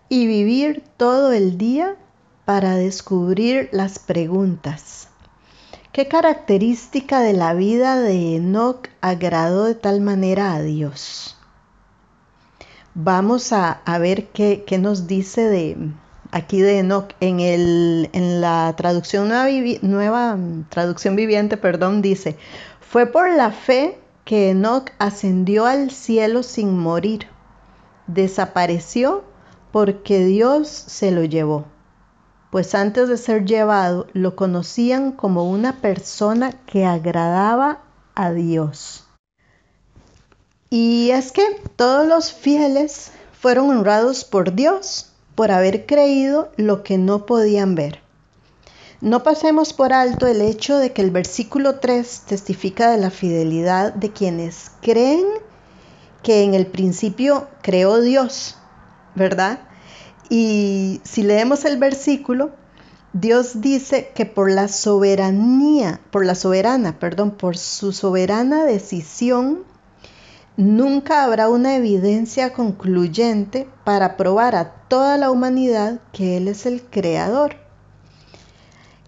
y 0.07 0.27
vivir 0.27 0.83
todo 0.97 1.31
el 1.31 1.57
día 1.57 1.95
para 2.45 2.75
descubrir 2.75 3.69
las 3.71 3.97
preguntas. 3.97 5.07
¿Qué 5.91 6.07
característica 6.07 7.21
de 7.21 7.33
la 7.33 7.55
vida 7.55 7.99
de 7.99 8.35
Enoch 8.35 8.89
agradó 9.01 9.65
de 9.65 9.75
tal 9.75 10.01
manera 10.01 10.53
a 10.53 10.61
Dios? 10.61 11.40
Vamos 12.93 13.53
a, 13.53 13.81
ver 13.99 14.27
qué, 14.27 14.65
nos 14.77 15.07
dice 15.07 15.47
de 15.47 15.77
aquí 16.31 16.59
de 16.59 16.79
Enoch. 16.79 17.13
En, 17.21 18.41
la 18.41 18.73
traducción 18.75 19.29
nueva, 19.29 19.47
nueva, 19.81 20.37
traducción 20.67 21.15
viviente, 21.15 21.55
perdón, 21.55 22.01
dice, 22.01 22.35
fue 22.81 23.05
por 23.05 23.29
la 23.29 23.51
fe 23.51 23.97
que 24.25 24.49
Enoch 24.49 24.91
ascendió 24.99 25.65
al 25.65 25.91
cielo 25.91 26.43
sin 26.43 26.77
morir. 26.77 27.27
Desapareció 28.07 29.23
porque 29.71 30.25
Dios 30.25 30.67
se 30.67 31.11
lo 31.11 31.23
llevó. 31.23 31.63
Pues 32.49 32.75
antes 32.75 33.07
de 33.07 33.15
ser 33.15 33.45
llevado 33.45 34.07
lo 34.11 34.35
conocían 34.35 35.13
como 35.13 35.49
una 35.49 35.77
persona 35.77 36.51
que 36.65 36.85
agradaba 36.85 37.79
a 38.15 38.33
Dios. 38.33 39.07
Y 40.73 41.11
es 41.11 41.33
que 41.33 41.43
todos 41.75 42.07
los 42.07 42.31
fieles 42.31 43.11
fueron 43.37 43.69
honrados 43.69 44.23
por 44.23 44.55
Dios 44.55 45.11
por 45.35 45.51
haber 45.51 45.85
creído 45.85 46.49
lo 46.55 46.81
que 46.81 46.97
no 46.97 47.25
podían 47.25 47.75
ver. 47.75 47.99
No 49.01 49.21
pasemos 49.21 49.73
por 49.73 49.91
alto 49.91 50.27
el 50.27 50.39
hecho 50.39 50.77
de 50.77 50.93
que 50.93 51.01
el 51.01 51.11
versículo 51.11 51.79
3 51.79 52.21
testifica 52.25 52.89
de 52.89 52.99
la 52.99 53.09
fidelidad 53.09 53.93
de 53.93 54.13
quienes 54.13 54.71
creen 54.81 55.25
que 56.23 56.43
en 56.43 56.53
el 56.53 56.67
principio 56.67 57.49
creó 57.61 57.99
Dios, 57.99 58.55
¿verdad? 59.13 59.59
Y 60.29 61.01
si 61.03 61.23
leemos 61.23 61.65
el 61.65 61.79
versículo, 61.79 62.51
Dios 63.11 63.59
dice 63.59 64.13
que 64.15 64.25
por 64.25 64.49
la 64.49 64.69
soberanía, 64.69 65.99
por 66.11 66.25
la 66.25 66.35
soberana, 66.35 66.97
perdón, 66.97 67.31
por 67.31 67.57
su 67.57 67.91
soberana 67.91 68.63
decisión, 68.63 69.69
Nunca 70.57 71.23
habrá 71.23 71.49
una 71.49 71.75
evidencia 71.75 72.51
concluyente 72.53 73.67
para 73.83 74.17
probar 74.17 74.55
a 74.55 74.73
toda 74.87 75.17
la 75.17 75.31
humanidad 75.31 76.01
que 76.11 76.37
Él 76.37 76.47
es 76.47 76.65
el 76.65 76.81
creador. 76.83 77.55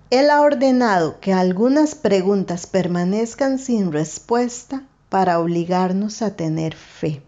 Él 0.10 0.30
ha 0.30 0.42
ordenado 0.42 1.20
que 1.20 1.34
algunas 1.34 1.96
preguntas 1.96 2.66
permanezcan 2.66 3.60
sin 3.60 3.92
respuesta 3.92 4.84
para 5.10 5.40
obligarnos 5.40 6.22
a 6.22 6.36
tener 6.36 6.76
fe. 6.76 7.22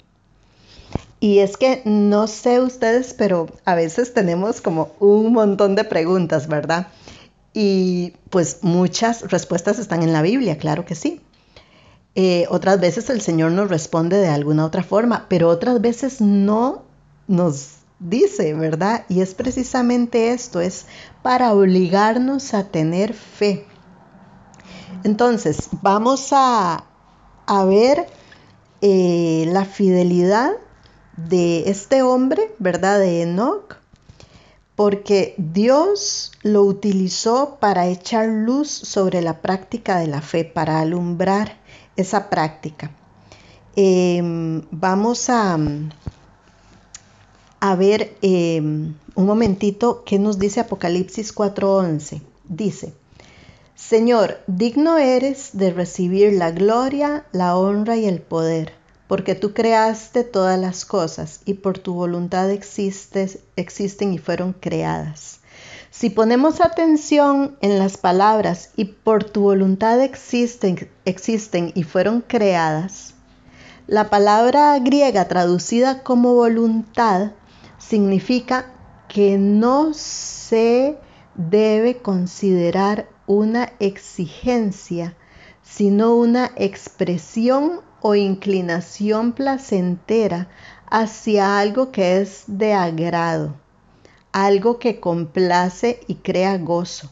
Y 1.20 1.40
es 1.40 1.58
que 1.58 1.82
no 1.86 2.28
sé 2.28 2.62
ustedes, 2.62 3.14
pero 3.14 3.48
a 3.66 3.76
veces 3.76 4.14
tenemos 4.14 4.62
como 4.62 4.92
un 5.00 5.34
montón 5.34 5.76
de 5.76 5.84
preguntas, 5.84 6.48
¿verdad? 6.48 6.88
Y 7.54 8.14
pues 8.30 8.60
muchas 8.62 9.30
respuestas 9.32 9.80
están 9.80 10.04
en 10.04 10.14
la 10.14 10.22
Biblia, 10.22 10.58
claro 10.58 10.86
que 10.86 10.94
sí. 10.94 11.22
Eh, 12.16 12.46
otras 12.50 12.80
veces 12.80 13.10
el 13.10 13.22
Señor 13.22 13.52
nos 13.52 13.70
responde 13.70 14.18
de 14.18 14.30
alguna 14.30 14.66
otra 14.66 14.84
forma, 14.84 15.26
pero 15.28 15.50
otras 15.50 15.82
veces 15.82 16.22
no 16.22 16.84
nos 17.28 17.76
dice, 18.00 18.54
¿verdad? 18.54 19.06
Y 19.10 19.22
es 19.22 19.34
precisamente 19.34 20.32
esto, 20.32 20.62
es 20.62 20.86
para 21.22 21.54
obligarnos 21.54 22.54
a 22.54 22.66
tener 22.66 23.14
fe. 23.14 23.66
Entonces, 25.04 25.70
vamos 25.82 26.30
a, 26.32 26.86
a 27.46 27.66
ver 27.66 28.08
eh, 28.82 29.46
la 29.48 29.66
fidelidad 29.66 30.52
de 31.18 31.70
este 31.70 32.02
hombre, 32.02 32.54
¿verdad? 32.60 33.00
De 33.00 33.24
Enoch, 33.24 33.78
porque 34.76 35.36
Dios 35.38 36.32
lo 36.44 36.64
utilizó 36.64 37.58
para 37.60 37.88
echar 37.88 38.28
luz 38.28 38.70
sobre 38.70 39.22
la 39.22 39.42
práctica 39.42 40.00
de 40.00 40.08
la 40.08 40.22
fe, 40.22 40.44
para 40.44 40.80
alumbrar 40.80 41.58
esa 41.96 42.30
práctica. 42.30 42.92
Em, 43.76 44.62
vamos 44.72 45.30
a, 45.30 45.58
a 47.60 47.76
ver 47.76 48.16
em, 48.22 48.94
un 49.16 49.26
momentito 49.26 50.04
qué 50.06 50.18
nos 50.20 50.40
dice 50.40 50.62
Apocalipsis 50.62 51.34
4:11. 51.34 52.22
Dice, 52.48 52.94
Señor, 53.76 54.40
digno 54.48 54.98
eres 54.98 55.50
de 55.54 55.72
recibir 55.72 56.34
la 56.34 56.52
gloria, 56.52 57.26
la 57.32 57.58
honra 57.58 57.98
y 57.98 58.06
el 58.06 58.22
poder, 58.22 58.74
porque 59.08 59.36
tú 59.36 59.54
creaste 59.54 60.24
todas 60.24 60.58
las 60.60 60.86
cosas 60.86 61.42
y 61.46 61.56
por 61.56 61.78
tu 61.78 61.94
voluntad 61.94 62.50
existes, 62.52 63.40
existen 63.56 64.14
y 64.14 64.18
fueron 64.18 64.54
creadas. 64.54 65.40
Si 65.98 66.10
ponemos 66.10 66.60
atención 66.60 67.56
en 67.62 67.80
las 67.80 67.96
palabras 67.96 68.72
y 68.76 68.84
por 68.84 69.24
tu 69.24 69.44
voluntad 69.44 70.02
existen, 70.02 70.90
existen 71.06 71.72
y 71.74 71.84
fueron 71.84 72.20
creadas, 72.20 73.14
la 73.88 74.10
palabra 74.10 74.78
griega 74.80 75.30
traducida 75.30 76.04
como 76.04 76.34
voluntad 76.34 77.32
significa 77.78 78.74
que 79.08 79.38
no 79.38 79.94
se 79.94 80.98
debe 81.36 82.00
considerar 82.00 83.08
una 83.26 83.72
exigencia, 83.80 85.16
sino 85.64 86.14
una 86.18 86.52
expresión 86.58 87.80
o 88.02 88.16
inclinación 88.16 89.32
placentera 89.32 90.50
hacia 90.88 91.58
algo 91.58 91.94
que 91.94 92.20
es 92.20 92.44
de 92.48 92.74
agrado, 92.74 93.56
algo 94.36 94.80
que 94.80 95.00
complace 95.00 96.02
y 96.08 96.16
crea 96.16 96.58
gozo. 96.58 97.10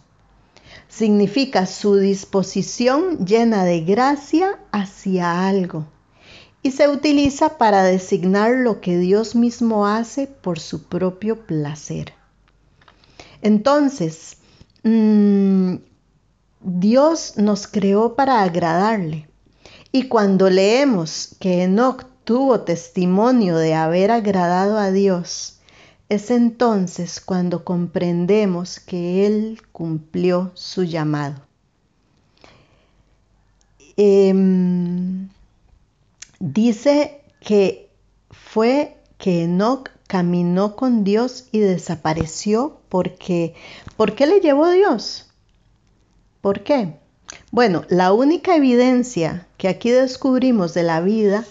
Significa 0.90 1.66
su 1.66 1.96
disposición 1.96 3.26
llena 3.26 3.64
de 3.64 3.80
gracia 3.80 4.60
hacia 4.74 5.48
algo 5.48 5.86
y 6.64 6.72
se 6.72 6.90
utiliza 6.90 7.58
para 7.58 7.84
designar 7.84 8.52
lo 8.52 8.82
que 8.82 8.98
Dios 8.98 9.36
mismo 9.36 9.88
hace 9.88 10.28
por 10.28 10.60
su 10.60 10.84
propio 10.84 11.46
placer. 11.46 12.12
Entonces, 13.42 14.36
mmm, 14.84 15.76
Dios 16.60 17.36
nos 17.38 17.68
creó 17.68 18.16
para 18.16 18.44
agradarle. 18.44 19.30
Y 19.94 20.10
cuando 20.10 20.50
leemos 20.50 21.38
que 21.40 21.64
Enoch 21.64 22.04
tuvo 22.26 22.62
testimonio 22.62 23.56
de 23.56 23.76
haber 23.76 24.12
agradado 24.12 24.78
a 24.78 24.92
Dios, 24.92 25.62
es 26.10 26.32
entonces 26.32 27.22
cuando 27.22 27.64
comprendemos 27.64 28.80
que 28.80 29.26
Él 29.26 29.62
cumplió 29.72 30.52
su 30.54 30.84
llamado. 30.84 31.42
Em, 33.96 35.30
dice 36.40 37.22
que 37.40 37.90
fue 38.32 38.98
que 39.18 39.44
Enoch 39.44 39.90
caminó 40.08 40.76
con 40.76 41.04
Dios 41.04 41.48
y 41.52 41.60
desapareció 41.60 42.80
porque 42.90 43.56
¿por 43.98 44.16
qué 44.16 44.28
le 44.28 44.40
llevó 44.40 44.70
Dios? 44.70 45.30
¿Por 46.42 46.64
qué? 46.64 47.00
Bueno, 47.52 47.86
la 47.90 48.14
única 48.14 48.56
evidencia 48.56 49.48
que 49.58 49.68
aquí 49.68 49.90
descubrimos 49.92 50.74
de 50.74 50.84
la 50.84 51.02
vida 51.02 51.46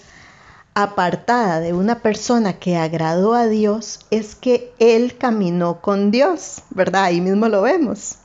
apartada 0.75 1.61
de 1.61 1.73
una 1.73 2.01
persona 2.01 2.59
que 2.59 2.77
agradó 2.77 3.35
a 3.35 3.47
Dios 3.47 4.01
es 4.11 4.35
que 4.35 4.73
él 4.79 5.17
caminó 5.19 5.81
con 5.81 6.11
Dios, 6.11 6.63
¿verdad? 6.71 7.05
Ahí 7.05 7.21
mismo 7.21 7.49
lo 7.49 7.63
vemos. 7.63 8.17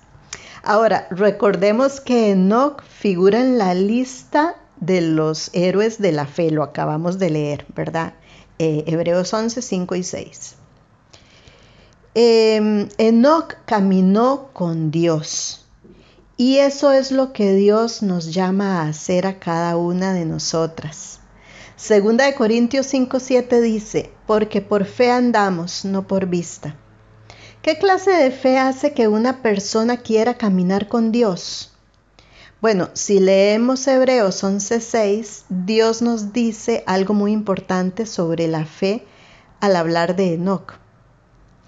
Ahora, 0.64 1.08
recordemos 1.12 2.02
que 2.02 2.32
Enoch 2.32 2.84
figura 2.84 3.40
en 3.40 3.58
la 3.58 3.74
lista 3.74 4.56
de 4.80 5.02
los 5.02 5.50
héroes 5.54 6.00
de 6.00 6.12
la 6.12 6.26
fe, 6.26 6.52
lo 6.52 6.64
acabamos 6.64 7.20
de 7.20 7.30
leer, 7.30 7.66
¿verdad? 7.76 8.14
Eh, 8.60 8.84
Hebreos 8.88 9.34
11, 9.34 9.62
5 9.62 9.96
y 9.96 10.04
6. 10.04 10.56
Eh, 12.16 12.90
Enoch 12.98 13.56
caminó 13.66 14.50
con 14.54 14.92
Dios. 14.92 15.66
Y 16.36 16.58
eso 16.58 16.92
es 16.92 17.12
lo 17.12 17.34
que 17.34 17.54
Dios 17.54 18.04
nos 18.04 18.34
llama 18.34 18.82
a 18.82 18.90
hacer 18.90 19.26
a 19.26 19.40
cada 19.40 19.76
una 19.76 20.14
de 20.14 20.26
nosotras. 20.26 21.17
Segunda 21.78 22.26
de 22.26 22.34
Corintios 22.34 22.92
5:7 22.92 23.62
dice, 23.62 24.10
porque 24.26 24.62
por 24.62 24.86
fe 24.86 25.12
andamos, 25.12 25.86
no 25.86 26.08
por 26.08 26.26
vista. 26.26 26.76
¿Qué 27.62 27.78
clase 27.78 28.10
de 28.10 28.32
fe 28.32 28.58
hace 28.58 28.94
que 28.94 29.08
una 29.08 29.44
persona 29.44 29.98
quiera 29.98 30.40
caminar 30.40 30.88
con 30.88 31.12
Dios? 31.12 31.72
Bueno, 32.62 32.90
si 32.94 33.20
leemos 33.20 33.88
Hebreos 33.88 34.44
11:6, 34.44 35.44
Dios 35.50 36.02
nos 36.02 36.34
dice 36.34 36.84
algo 36.88 37.14
muy 37.14 37.32
importante 37.32 38.08
sobre 38.08 38.48
la 38.48 38.66
fe 38.66 39.06
al 39.60 39.76
hablar 39.76 40.16
de 40.16 40.34
Enoch. 40.34 40.80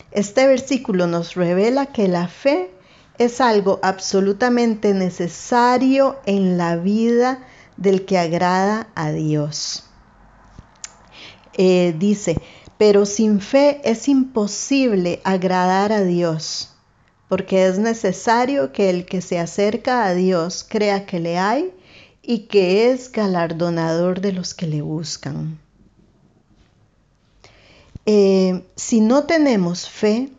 Este 0.09 0.47
versículo 0.47 1.05
nos 1.05 1.35
revela 1.35 1.85
que 1.85 2.07
la 2.07 2.27
fe 2.27 2.71
es 3.19 3.41
algo 3.41 3.79
absolutamente 3.83 4.95
necesario 4.95 6.17
en 6.25 6.57
la 6.57 6.77
vida 6.77 7.45
del 7.77 8.05
que 8.05 8.17
agrada 8.17 8.87
a 8.95 9.11
Dios. 9.11 9.85
Eh, 11.61 11.93
dice, 11.99 12.37
pero 12.77 13.05
sin 13.05 13.41
fe 13.41 13.81
es 13.83 14.07
imposible 14.07 15.19
agradar 15.25 15.91
a 15.91 16.05
Dios, 16.05 16.73
porque 17.27 17.67
es 17.67 17.77
necesario 17.77 18.71
que 18.71 18.89
el 18.89 19.05
que 19.05 19.19
se 19.19 19.39
acerca 19.39 20.05
a 20.05 20.13
Dios 20.13 20.65
crea 20.67 21.05
que 21.05 21.19
le 21.19 21.37
hay 21.37 21.73
y 22.21 22.47
que 22.47 22.89
es 22.89 23.11
galardonador 23.11 24.21
de 24.21 24.31
los 24.31 24.53
que 24.53 24.67
le 24.67 24.81
buscan. 24.81 25.59
Eh, 28.05 28.63
si 28.77 29.01
no 29.01 29.25
tenemos 29.25 29.89
fe, 29.89 30.29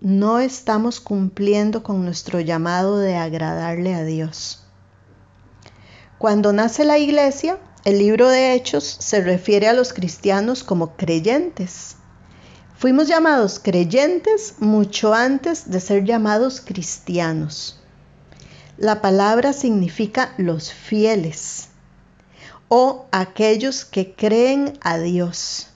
no 0.00 0.40
estamos 0.40 0.98
cumpliendo 0.98 1.84
con 1.84 2.04
nuestro 2.04 2.40
llamado 2.40 2.98
de 2.98 3.14
agradarle 3.14 3.94
a 3.94 4.02
Dios. 4.02 4.64
Cuando 6.18 6.52
nace 6.52 6.84
la 6.84 6.98
iglesia, 6.98 7.60
el 7.86 8.00
libro 8.00 8.28
de 8.28 8.52
Hechos 8.52 8.96
se 8.98 9.20
refiere 9.20 9.68
a 9.68 9.72
los 9.72 9.92
cristianos 9.92 10.64
como 10.64 10.96
creyentes. 10.96 11.94
Fuimos 12.76 13.06
llamados 13.06 13.60
creyentes 13.60 14.54
mucho 14.58 15.14
antes 15.14 15.70
de 15.70 15.78
ser 15.78 16.04
llamados 16.04 16.60
cristianos. 16.60 17.78
La 18.76 19.00
palabra 19.00 19.52
significa 19.52 20.34
los 20.36 20.72
fieles 20.72 21.68
o 22.66 23.06
aquellos 23.12 23.84
que 23.84 24.16
creen 24.16 24.76
a 24.80 24.98
Dios. 24.98 25.68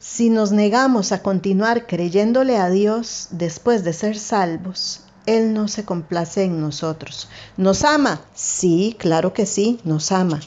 Si 0.00 0.28
nos 0.28 0.50
negamos 0.50 1.12
a 1.12 1.22
continuar 1.22 1.86
creyéndole 1.86 2.56
a 2.56 2.68
Dios 2.68 3.28
después 3.30 3.84
de 3.84 3.92
ser 3.92 4.18
salvos, 4.18 5.02
Él 5.24 5.54
no 5.54 5.68
se 5.68 5.84
complace 5.84 6.42
en 6.42 6.60
nosotros. 6.60 7.28
¿Nos 7.56 7.84
ama? 7.84 8.22
Sí, 8.34 8.96
claro 8.98 9.32
que 9.32 9.46
sí, 9.46 9.78
nos 9.84 10.10
ama. 10.10 10.40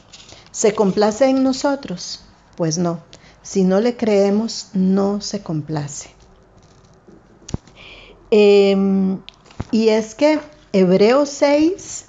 ¿Se 0.58 0.74
complace 0.74 1.26
en 1.26 1.44
nosotros? 1.44 2.24
Pues 2.56 2.78
no. 2.78 2.98
Si 3.42 3.62
no 3.62 3.78
le 3.78 3.96
creemos, 3.96 4.70
no 4.74 5.20
se 5.20 5.40
complace. 5.40 6.10
Em, 8.32 9.20
y 9.70 9.90
es 9.90 10.16
que 10.16 10.40
Hebreos 10.72 11.28
6, 11.28 12.06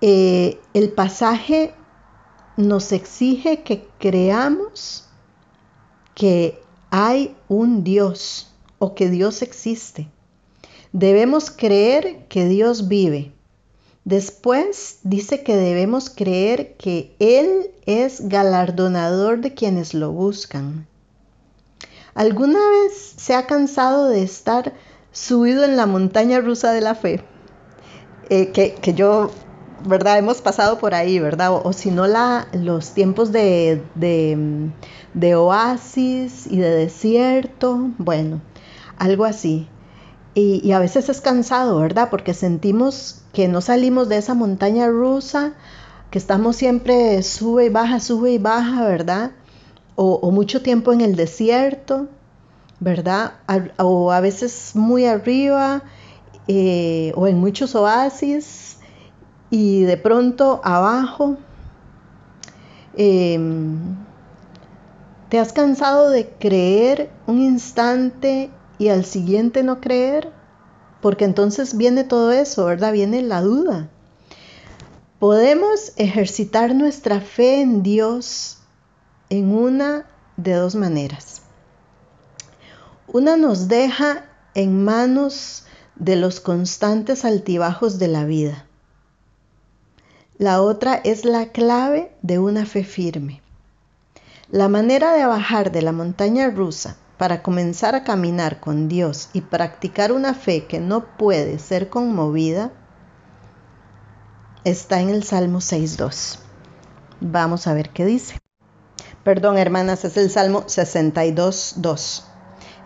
eh, 0.00 0.58
el 0.72 0.90
pasaje 0.92 1.74
nos 2.56 2.92
exige 2.92 3.62
que 3.62 3.86
creamos 3.98 5.06
que 6.14 6.62
hay 6.88 7.36
un 7.48 7.84
Dios 7.84 8.54
o 8.78 8.94
que 8.94 9.10
Dios 9.10 9.42
existe. 9.42 10.08
Debemos 10.94 11.50
creer 11.50 12.26
que 12.28 12.46
Dios 12.46 12.88
vive. 12.88 13.34
Después 14.08 15.00
dice 15.02 15.42
que 15.42 15.54
debemos 15.54 16.08
creer 16.08 16.76
que 16.78 17.14
Él 17.18 17.66
es 17.84 18.26
galardonador 18.26 19.42
de 19.42 19.52
quienes 19.52 19.92
lo 19.92 20.12
buscan. 20.12 20.86
¿Alguna 22.14 22.58
vez 22.70 22.94
se 23.18 23.34
ha 23.34 23.46
cansado 23.46 24.08
de 24.08 24.22
estar 24.22 24.72
subido 25.12 25.62
en 25.62 25.76
la 25.76 25.84
montaña 25.84 26.40
rusa 26.40 26.72
de 26.72 26.80
la 26.80 26.94
fe? 26.94 27.22
Eh, 28.30 28.50
que, 28.52 28.76
que 28.76 28.94
yo 28.94 29.30
¿verdad? 29.86 30.16
Hemos 30.16 30.40
pasado 30.40 30.78
por 30.78 30.94
ahí, 30.94 31.18
¿verdad? 31.18 31.60
O, 31.62 31.70
si 31.74 31.90
no, 31.90 32.06
los 32.54 32.94
tiempos 32.94 33.30
de, 33.30 33.82
de, 33.94 35.34
oasis 35.36 36.46
y 36.46 36.56
de 36.56 36.70
desierto, 36.70 37.90
bueno, 37.98 38.40
algo 38.96 39.26
así. 39.26 39.68
Y, 40.32 40.66
y, 40.66 40.72
a 40.72 40.78
veces 40.78 41.10
es 41.10 41.20
cansado, 41.20 41.78
¿verdad? 41.78 42.08
Porque 42.10 42.32
sentimos 42.32 43.22
que 43.38 43.46
no 43.46 43.60
salimos 43.60 44.08
de 44.08 44.16
esa 44.16 44.34
montaña 44.34 44.88
rusa 44.88 45.52
que 46.10 46.18
estamos 46.18 46.56
siempre 46.56 47.22
sube 47.22 47.66
y 47.66 47.68
baja, 47.68 48.00
sube 48.00 48.32
y 48.32 48.38
baja, 48.38 48.84
¿verdad? 48.84 49.30
O, 49.94 50.32
mucho 50.32 50.60
tiempo 50.60 50.92
en 50.92 51.02
el 51.02 51.14
desierto, 51.14 52.08
¿verdad? 52.80 53.34
o 53.78 54.10
a 54.10 54.18
veces 54.18 54.72
muy 54.74 55.04
arriba 55.04 55.84
eh, 56.48 57.12
o 57.14 57.28
en 57.28 57.38
muchos 57.38 57.76
oasis 57.76 58.78
y 59.50 59.82
de 59.82 59.96
pronto 59.96 60.60
abajo. 60.64 61.36
Em, 62.96 63.78
¿Te 65.28 65.38
has 65.38 65.52
cansado 65.52 66.10
de 66.10 66.28
creer 66.28 67.08
un 67.28 67.40
instante 67.40 68.50
y 68.80 68.88
al 68.88 69.04
siguiente 69.04 69.62
no 69.62 69.80
creer? 69.80 70.37
Porque 71.00 71.24
entonces 71.24 71.76
viene 71.76 72.04
todo 72.04 72.32
eso, 72.32 72.64
¿verdad? 72.64 72.92
Viene 72.92 73.22
la 73.22 73.40
duda. 73.40 73.88
Podemos 75.18 75.92
ejercitar 75.96 76.74
nuestra 76.74 77.20
fe 77.20 77.60
en 77.60 77.82
Dios 77.82 78.58
en 79.30 79.52
una 79.52 80.06
de 80.36 80.54
dos 80.54 80.74
maneras. 80.74 81.42
Una 83.06 83.36
nos 83.36 83.68
deja 83.68 84.24
en 84.54 84.84
manos 84.84 85.64
de 85.96 86.16
los 86.16 86.40
constantes 86.40 87.24
altibajos 87.24 87.98
de 87.98 88.08
la 88.08 88.24
vida. 88.24 88.66
La 90.38 90.62
otra 90.62 90.94
es 90.94 91.24
la 91.24 91.50
clave 91.50 92.12
de 92.22 92.38
una 92.38 92.64
fe 92.64 92.84
firme. 92.84 93.42
La 94.50 94.68
manera 94.68 95.12
de 95.12 95.26
bajar 95.26 95.72
de 95.72 95.82
la 95.82 95.92
montaña 95.92 96.48
rusa 96.50 96.96
para 97.18 97.42
comenzar 97.42 97.94
a 97.94 98.04
caminar 98.04 98.60
con 98.60 98.88
Dios 98.88 99.28
y 99.32 99.42
practicar 99.42 100.12
una 100.12 100.34
fe 100.34 100.66
que 100.66 100.78
no 100.78 101.04
puede 101.16 101.58
ser 101.58 101.88
conmovida 101.88 102.72
está 104.64 105.00
en 105.00 105.10
el 105.10 105.24
Salmo 105.24 105.58
6.2. 105.58 106.38
Vamos 107.20 107.66
a 107.66 107.74
ver 107.74 107.90
qué 107.90 108.06
dice. 108.06 108.38
Perdón, 109.24 109.58
hermanas, 109.58 110.04
es 110.04 110.16
el 110.16 110.30
Salmo 110.30 110.62
62.2. 110.64 112.22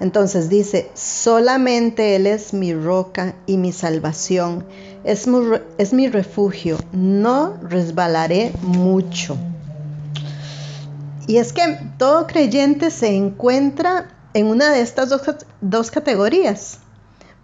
Entonces 0.00 0.48
dice, 0.48 0.90
solamente 0.94 2.16
Él 2.16 2.26
es 2.26 2.54
mi 2.54 2.74
roca 2.74 3.36
y 3.46 3.58
mi 3.58 3.70
salvación, 3.70 4.66
es 5.04 5.28
es 5.78 5.92
mi 5.92 6.08
refugio, 6.08 6.78
no 6.92 7.58
resbalaré 7.62 8.52
mucho. 8.62 9.36
Y 11.28 11.36
es 11.36 11.52
que 11.52 11.78
todo 11.98 12.26
creyente 12.26 12.90
se 12.90 13.14
encuentra 13.14 14.08
en 14.34 14.46
una 14.46 14.70
de 14.70 14.80
estas 14.80 15.08
dos, 15.08 15.22
dos 15.60 15.90
categorías, 15.90 16.78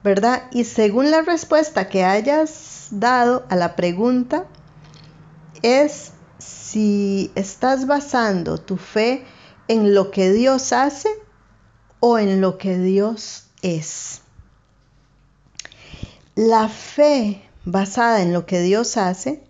¿verdad? 0.03 0.44
Y 0.53 0.64
según 0.64 1.11
la 1.11 1.22
respuesta 1.22 1.88
que 1.88 2.05
hayas 2.05 2.88
dado 2.90 3.44
a 3.48 3.57
la 3.57 3.77
pregunta 3.77 4.46
es 5.62 6.12
si 6.38 7.31
estás 7.35 7.87
basando 7.87 8.59
tu 8.59 8.77
fe 8.77 9.24
en 9.68 9.94
lo 9.94 10.11
que 10.11 10.33
Dios 10.33 10.72
hace 10.72 11.09
o 12.01 12.18
en 12.18 12.40
lo 12.40 12.59
que 12.59 12.79
Dios 12.79 13.44
es. 13.62 14.22
La 16.35 16.68
fe 16.68 17.42
basada 17.64 18.22
en 18.22 18.33
lo 18.33 18.46
que 18.46 18.61
Dios 18.61 18.96
hace 18.96 19.42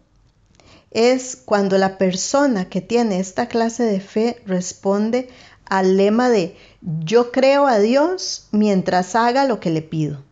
es 0.90 1.36
cuando 1.36 1.76
la 1.78 1.98
persona 1.98 2.68
que 2.68 2.80
tiene 2.80 3.20
esta 3.20 3.46
clase 3.46 3.84
de 3.84 4.00
fe 4.00 4.42
responde 4.46 5.28
al 5.66 5.96
lema 5.96 6.30
de 6.30 6.56
yo 6.80 7.32
creo 7.32 7.66
a 7.66 7.78
Dios 7.78 8.48
mientras 8.52 9.14
haga 9.14 9.44
lo 9.44 9.60
que 9.60 9.70
le 9.70 9.82
pido. 9.82 10.22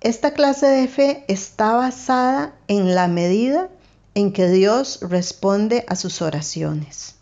Esta 0.00 0.32
clase 0.32 0.66
de 0.66 0.88
fe 0.88 1.24
está 1.28 1.72
basada 1.72 2.54
en 2.68 2.94
la 2.94 3.06
medida 3.06 3.68
en 4.14 4.32
que 4.32 4.48
Dios 4.48 5.00
responde 5.02 5.84
a 5.88 5.96
sus 5.96 6.22
oraciones. 6.22 7.16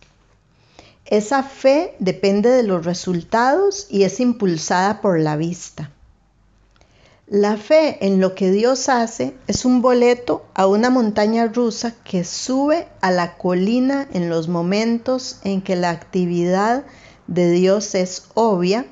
Esa 1.04 1.42
fe 1.42 1.94
depende 1.98 2.50
de 2.50 2.62
los 2.62 2.84
resultados 2.84 3.87
y 3.90 4.04
es 4.04 4.20
impulsada 4.20 5.00
por 5.00 5.18
la 5.18 5.37
vista. 5.37 5.90
La 7.26 7.56
fe 7.56 8.06
en 8.06 8.20
lo 8.20 8.34
que 8.34 8.50
Dios 8.50 8.88
hace 8.88 9.34
es 9.46 9.64
un 9.64 9.82
boleto 9.82 10.46
a 10.54 10.66
una 10.66 10.88
montaña 10.88 11.46
rusa 11.46 11.94
que 12.04 12.24
sube 12.24 12.88
a 13.00 13.11
la 13.11 13.37
colina 13.37 14.08
en 14.12 14.30
los 14.30 14.48
momentos 14.48 15.38
en 15.44 15.61
que 15.61 15.76
la 15.76 15.90
actividad 15.90 16.84
de 17.28 17.52
Dios 17.52 17.94
es 17.94 18.24
obvia 18.34 18.86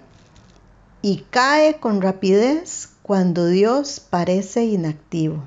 y 1.03 1.25
cae 1.31 1.81
con 1.81 2.01
rapidez 2.01 2.91
cuando 3.03 3.47
Dios 3.47 4.01
parece 4.01 4.65
inactivo 4.65 5.43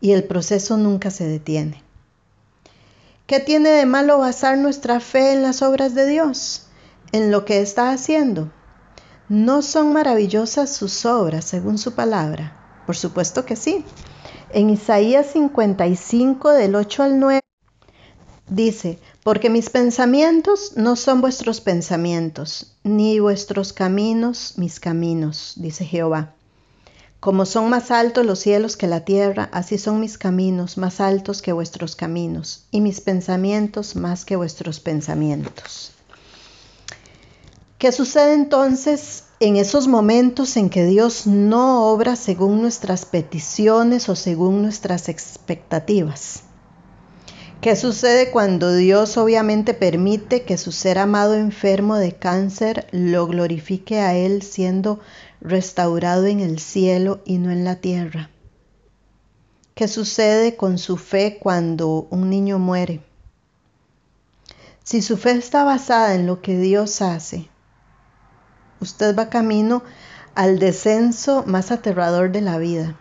y 0.00 0.12
el 0.12 0.24
proceso 0.24 0.76
nunca 0.76 1.10
se 1.10 1.26
detiene. 1.26 1.82
¿Qué 3.26 3.40
tiene 3.40 3.70
de 3.70 3.86
malo 3.86 4.18
basar 4.18 4.56
nuestra 4.56 5.00
fe 5.00 5.32
en 5.32 5.42
las 5.42 5.62
obras 5.62 5.94
de 5.94 6.06
Dios, 6.06 6.66
en 7.12 7.30
lo 7.30 7.44
que 7.44 7.60
está 7.60 7.90
haciendo? 7.90 8.52
¿No 9.28 9.62
son 9.62 9.92
maravillosas 9.92 10.72
sus 10.72 11.04
obras 11.04 11.44
según 11.44 11.78
su 11.78 11.94
palabra? 11.94 12.56
Por 12.86 12.96
supuesto 12.96 13.44
que 13.44 13.56
sí. 13.56 13.84
En 14.50 14.70
Isaías 14.70 15.26
55 15.32 16.50
del 16.50 16.76
8 16.76 17.02
al 17.02 17.18
9 17.18 17.40
dice, 18.48 19.00
porque 19.26 19.50
mis 19.50 19.70
pensamientos 19.70 20.74
no 20.76 20.94
son 20.94 21.20
vuestros 21.20 21.60
pensamientos, 21.60 22.76
ni 22.84 23.18
vuestros 23.18 23.72
caminos 23.72 24.52
mis 24.56 24.78
caminos, 24.78 25.54
dice 25.56 25.84
Jehová. 25.84 26.34
Como 27.18 27.44
son 27.44 27.68
más 27.68 27.90
altos 27.90 28.24
los 28.24 28.38
cielos 28.38 28.76
que 28.76 28.86
la 28.86 29.04
tierra, 29.04 29.48
así 29.50 29.78
son 29.78 29.98
mis 29.98 30.16
caminos 30.16 30.78
más 30.78 31.00
altos 31.00 31.42
que 31.42 31.52
vuestros 31.52 31.96
caminos, 31.96 32.66
y 32.70 32.80
mis 32.80 33.00
pensamientos 33.00 33.96
más 33.96 34.24
que 34.24 34.36
vuestros 34.36 34.78
pensamientos. 34.78 35.90
¿Qué 37.78 37.90
sucede 37.90 38.32
entonces 38.32 39.24
en 39.40 39.56
esos 39.56 39.88
momentos 39.88 40.56
en 40.56 40.70
que 40.70 40.86
Dios 40.86 41.26
no 41.26 41.90
obra 41.90 42.14
según 42.14 42.62
nuestras 42.62 43.04
peticiones 43.04 44.08
o 44.08 44.14
según 44.14 44.62
nuestras 44.62 45.08
expectativas? 45.08 46.45
¿Qué 47.60 47.74
sucede 47.74 48.30
cuando 48.30 48.74
Dios 48.74 49.16
obviamente 49.16 49.74
permite 49.74 50.42
que 50.42 50.56
su 50.58 50.72
ser 50.72 50.98
amado 50.98 51.34
enfermo 51.34 51.96
de 51.96 52.12
cáncer 52.12 52.86
lo 52.92 53.26
glorifique 53.26 54.00
a 54.00 54.14
Él 54.14 54.42
siendo 54.42 55.00
restaurado 55.40 56.26
en 56.26 56.40
el 56.40 56.58
cielo 56.60 57.20
y 57.24 57.38
no 57.38 57.50
en 57.50 57.64
la 57.64 57.76
tierra? 57.76 58.30
¿Qué 59.74 59.88
sucede 59.88 60.56
con 60.56 60.78
su 60.78 60.96
fe 60.96 61.38
cuando 61.40 62.06
un 62.10 62.30
niño 62.30 62.58
muere? 62.58 63.00
Si 64.84 65.02
su 65.02 65.16
fe 65.16 65.32
está 65.32 65.64
basada 65.64 66.14
en 66.14 66.26
lo 66.26 66.40
que 66.40 66.56
Dios 66.58 67.02
hace, 67.02 67.48
usted 68.80 69.16
va 69.16 69.28
camino 69.28 69.82
al 70.34 70.58
descenso 70.58 71.42
más 71.46 71.72
aterrador 71.72 72.30
de 72.30 72.42
la 72.42 72.58
vida. 72.58 72.96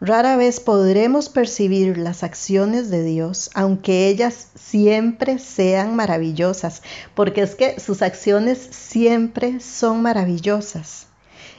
Rara 0.00 0.36
vez 0.36 0.60
podremos 0.60 1.30
percibir 1.30 1.96
las 1.96 2.22
acciones 2.22 2.90
de 2.90 3.02
Dios, 3.02 3.50
aunque 3.54 4.08
ellas 4.08 4.48
siempre 4.54 5.38
sean 5.38 5.96
maravillosas, 5.96 6.82
porque 7.14 7.40
es 7.40 7.54
que 7.54 7.80
sus 7.80 8.02
acciones 8.02 8.58
siempre 8.58 9.58
son 9.60 10.02
maravillosas. 10.02 11.06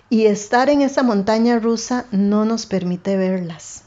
Y 0.10 0.28
estar 0.28 0.70
en 0.70 0.84
esa 0.84 1.02
montaña 1.02 1.58
rusa 1.58 2.06
no 2.12 2.46
nos 2.46 2.68
permite 2.68 3.18
verlas. 3.18 3.82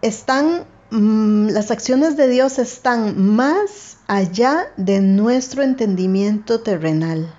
Están, 0.00 0.64
mm, 0.90 1.48
las 1.48 1.70
acciones 1.70 2.16
de 2.16 2.28
Dios 2.28 2.58
están 2.58 3.34
más 3.36 3.98
allá 4.06 4.72
de 4.78 5.00
nuestro 5.02 5.62
entendimiento 5.62 6.60
terrenal. 6.60 7.35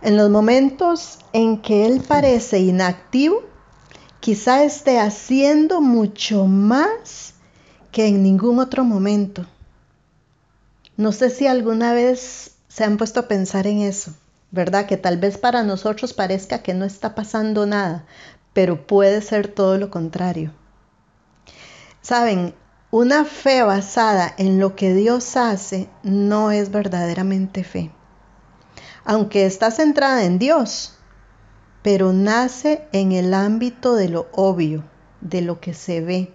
En 0.00 0.16
los 0.16 0.30
momentos 0.30 1.18
en 1.32 1.60
que 1.60 1.84
Él 1.84 2.00
parece 2.06 2.60
inactivo, 2.60 3.42
quizá 4.20 4.62
esté 4.62 5.00
haciendo 5.00 5.80
mucho 5.80 6.46
más 6.46 7.34
que 7.90 8.06
en 8.06 8.22
ningún 8.22 8.60
otro 8.60 8.84
momento. 8.84 9.44
No 10.96 11.10
sé 11.10 11.30
si 11.30 11.48
alguna 11.48 11.94
vez 11.94 12.52
se 12.68 12.84
han 12.84 12.96
puesto 12.96 13.20
a 13.20 13.28
pensar 13.28 13.66
en 13.66 13.80
eso, 13.80 14.14
¿verdad? 14.52 14.86
Que 14.86 14.96
tal 14.96 15.18
vez 15.18 15.36
para 15.36 15.64
nosotros 15.64 16.12
parezca 16.12 16.62
que 16.62 16.74
no 16.74 16.84
está 16.84 17.16
pasando 17.16 17.66
nada, 17.66 18.06
pero 18.52 18.86
puede 18.86 19.20
ser 19.20 19.48
todo 19.48 19.78
lo 19.78 19.90
contrario. 19.90 20.52
Saben, 22.02 22.54
una 22.92 23.24
fe 23.24 23.64
basada 23.64 24.32
en 24.38 24.60
lo 24.60 24.76
que 24.76 24.94
Dios 24.94 25.36
hace 25.36 25.88
no 26.04 26.52
es 26.52 26.70
verdaderamente 26.70 27.64
fe 27.64 27.90
aunque 29.08 29.46
está 29.46 29.70
centrada 29.70 30.24
en 30.24 30.38
Dios, 30.38 30.92
pero 31.82 32.12
nace 32.12 32.86
en 32.92 33.12
el 33.12 33.32
ámbito 33.32 33.94
de 33.94 34.10
lo 34.10 34.28
obvio, 34.32 34.84
de 35.22 35.40
lo 35.40 35.60
que 35.60 35.72
se 35.72 36.02
ve. 36.02 36.34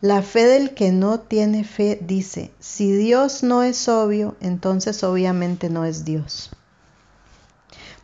La 0.00 0.20
fe 0.22 0.46
del 0.46 0.74
que 0.74 0.90
no 0.90 1.20
tiene 1.20 1.62
fe 1.62 2.00
dice, 2.02 2.52
si 2.58 2.90
Dios 2.90 3.44
no 3.44 3.62
es 3.62 3.88
obvio, 3.88 4.34
entonces 4.40 5.04
obviamente 5.04 5.70
no 5.70 5.84
es 5.84 6.04
Dios. 6.04 6.50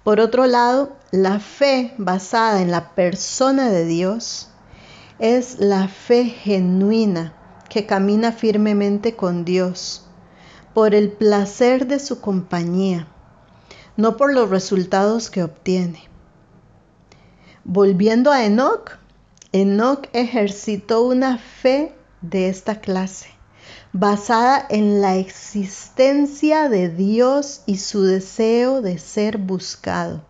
Por 0.05 0.21
otro 0.21 0.47
lado, 0.47 0.97
la 1.11 1.41
fe 1.41 1.93
basada 1.99 2.63
en 2.63 2.71
la 2.71 2.95
persona 2.95 3.69
de 3.69 3.85
Dios 3.85 4.49
es 5.19 5.59
la 5.59 5.89
fe 5.89 6.27
genuina 6.27 7.35
que 7.69 7.85
camina 7.85 8.31
firmemente 8.31 9.17
con 9.17 9.45
Dios 9.45 10.07
por 10.73 10.95
el 10.95 11.11
placer 11.11 11.89
de 11.89 11.99
su 11.99 12.21
compañía, 12.21 13.09
no 13.97 14.17
por 14.17 14.33
los 14.33 14.51
resultados 14.51 15.31
que 15.31 15.43
obtiene. 15.43 16.03
Volviendo 17.65 18.31
a 18.31 18.45
Enoch, 18.45 18.99
Enoch 19.53 20.07
ejercitó 20.13 21.03
una 21.03 21.39
fe 21.39 21.95
de 22.21 22.49
esta 22.49 22.81
clase, 22.81 23.29
basada 23.93 24.67
en 24.69 25.01
la 25.01 25.17
existencia 25.17 26.69
de 26.69 26.89
Dios 26.89 27.63
y 27.67 27.79
su 27.79 28.03
deseo 28.03 28.83
de 28.83 28.99
ser 28.99 29.39
buscado. 29.39 30.23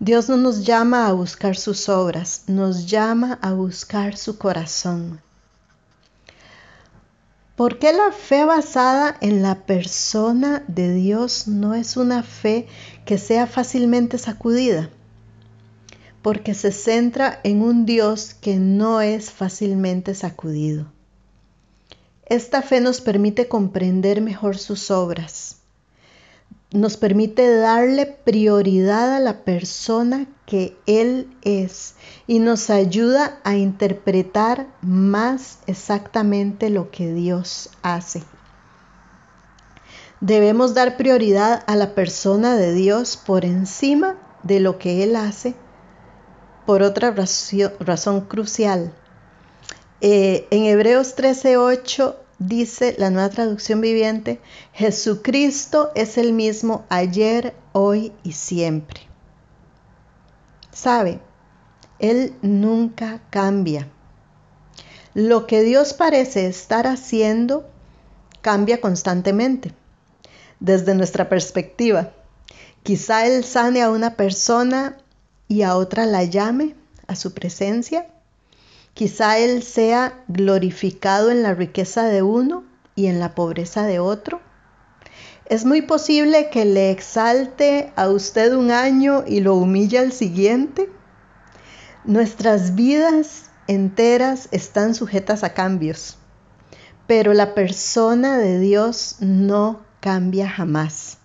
Dios 0.00 0.28
no 0.28 0.36
nos 0.36 0.64
llama 0.64 1.06
a 1.06 1.12
buscar 1.12 1.56
sus 1.56 1.88
obras, 1.88 2.44
nos 2.46 2.86
llama 2.86 3.38
a 3.42 3.52
buscar 3.52 4.16
su 4.16 4.38
corazón. 4.38 5.20
¿Por 7.56 7.78
qué 7.78 7.92
la 7.92 8.10
fe 8.10 8.44
basada 8.44 9.16
en 9.20 9.40
la 9.40 9.64
persona 9.64 10.64
de 10.66 10.92
Dios 10.92 11.46
no 11.46 11.74
es 11.74 11.96
una 11.96 12.24
fe 12.24 12.66
que 13.04 13.16
sea 13.16 13.46
fácilmente 13.46 14.18
sacudida? 14.18 14.90
Porque 16.20 16.54
se 16.54 16.72
centra 16.72 17.38
en 17.44 17.62
un 17.62 17.86
Dios 17.86 18.34
que 18.34 18.56
no 18.56 19.00
es 19.00 19.30
fácilmente 19.30 20.16
sacudido. 20.16 20.90
Esta 22.26 22.60
fe 22.60 22.80
nos 22.80 23.00
permite 23.00 23.46
comprender 23.46 24.20
mejor 24.20 24.58
sus 24.58 24.90
obras, 24.90 25.58
nos 26.74 26.96
permite 26.96 27.56
darle 27.56 28.04
prioridad 28.04 29.14
a 29.14 29.20
la 29.20 29.44
persona 29.44 30.26
que 30.44 30.76
Él 30.86 31.32
es 31.42 31.94
y 32.26 32.40
nos 32.40 32.68
ayuda 32.68 33.38
a 33.44 33.54
interpretar 33.54 34.66
más 34.82 35.60
exactamente 35.68 36.70
lo 36.70 36.90
que 36.90 37.12
Dios 37.12 37.70
hace. 37.82 38.24
Debemos 40.20 40.74
dar 40.74 40.96
prioridad 40.96 41.62
a 41.68 41.76
la 41.76 41.94
persona 41.94 42.56
de 42.56 42.74
Dios 42.74 43.16
por 43.16 43.44
encima 43.44 44.16
de 44.42 44.58
lo 44.58 44.78
que 44.78 45.04
Él 45.04 45.14
hace 45.14 45.54
por 46.66 46.82
otra 46.82 47.14
razón, 47.80 48.22
crucial. 48.22 48.92
Eh, 50.00 50.48
en 50.50 50.64
Hebreos 50.64 51.14
13:8 51.14 52.23
dice 52.46 52.94
la 52.98 53.10
nueva 53.10 53.30
traducción 53.30 53.80
viviente, 53.80 54.40
Jesucristo 54.72 55.90
es 55.94 56.18
el 56.18 56.32
mismo 56.32 56.84
ayer, 56.88 57.54
hoy 57.72 58.12
y 58.22 58.32
siempre. 58.32 59.00
¿Sabe? 60.72 61.20
Él 61.98 62.34
nunca 62.42 63.20
cambia. 63.30 63.88
Lo 65.14 65.46
que 65.46 65.62
Dios 65.62 65.94
parece 65.94 66.46
estar 66.46 66.86
haciendo 66.86 67.68
cambia 68.40 68.80
constantemente 68.80 69.72
desde 70.60 70.94
nuestra 70.94 71.28
perspectiva. 71.28 72.12
Quizá 72.82 73.26
Él 73.26 73.44
sane 73.44 73.82
a 73.82 73.90
una 73.90 74.16
persona 74.16 74.98
y 75.46 75.62
a 75.62 75.76
otra 75.76 76.04
la 76.06 76.24
llame 76.24 76.74
a 77.06 77.16
su 77.16 77.32
presencia 77.32 78.08
Quizá 78.94 79.38
Él 79.38 79.62
sea 79.64 80.22
glorificado 80.28 81.30
en 81.30 81.42
la 81.42 81.52
riqueza 81.52 82.04
de 82.04 82.22
uno 82.22 82.64
y 82.94 83.06
en 83.06 83.18
la 83.18 83.34
pobreza 83.34 83.84
de 83.84 83.98
otro. 83.98 84.40
Es 85.46 85.64
muy 85.64 85.82
posible 85.82 86.48
que 86.48 86.64
le 86.64 86.90
exalte 86.90 87.92
a 87.96 88.08
usted 88.08 88.54
un 88.54 88.70
año 88.70 89.24
y 89.26 89.40
lo 89.40 89.56
humille 89.56 89.98
al 89.98 90.12
siguiente. 90.12 90.88
Nuestras 92.04 92.76
vidas 92.76 93.50
enteras 93.66 94.48
están 94.52 94.94
sujetas 94.94 95.42
a 95.42 95.54
cambios, 95.54 96.16
pero 97.06 97.34
la 97.34 97.54
persona 97.54 98.38
de 98.38 98.60
Dios 98.60 99.16
no 99.20 99.82
cambia 100.00 100.48
jamás. 100.48 101.18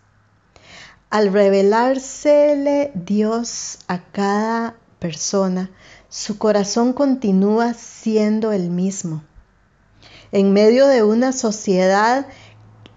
Al 1.10 1.32
revelársele 1.32 2.92
Dios 2.96 3.80
a 3.88 4.00
cada 4.12 4.76
persona, 5.00 5.72
su 6.10 6.40
corazón 6.40 6.94
continúa 6.94 7.76
siendo 7.76 8.52
el 8.52 8.72
mismo. 8.72 9.24
En 10.32 10.54
medio 10.54 10.88
de 10.88 11.04
una 11.04 11.32
sociedad 11.32 12.26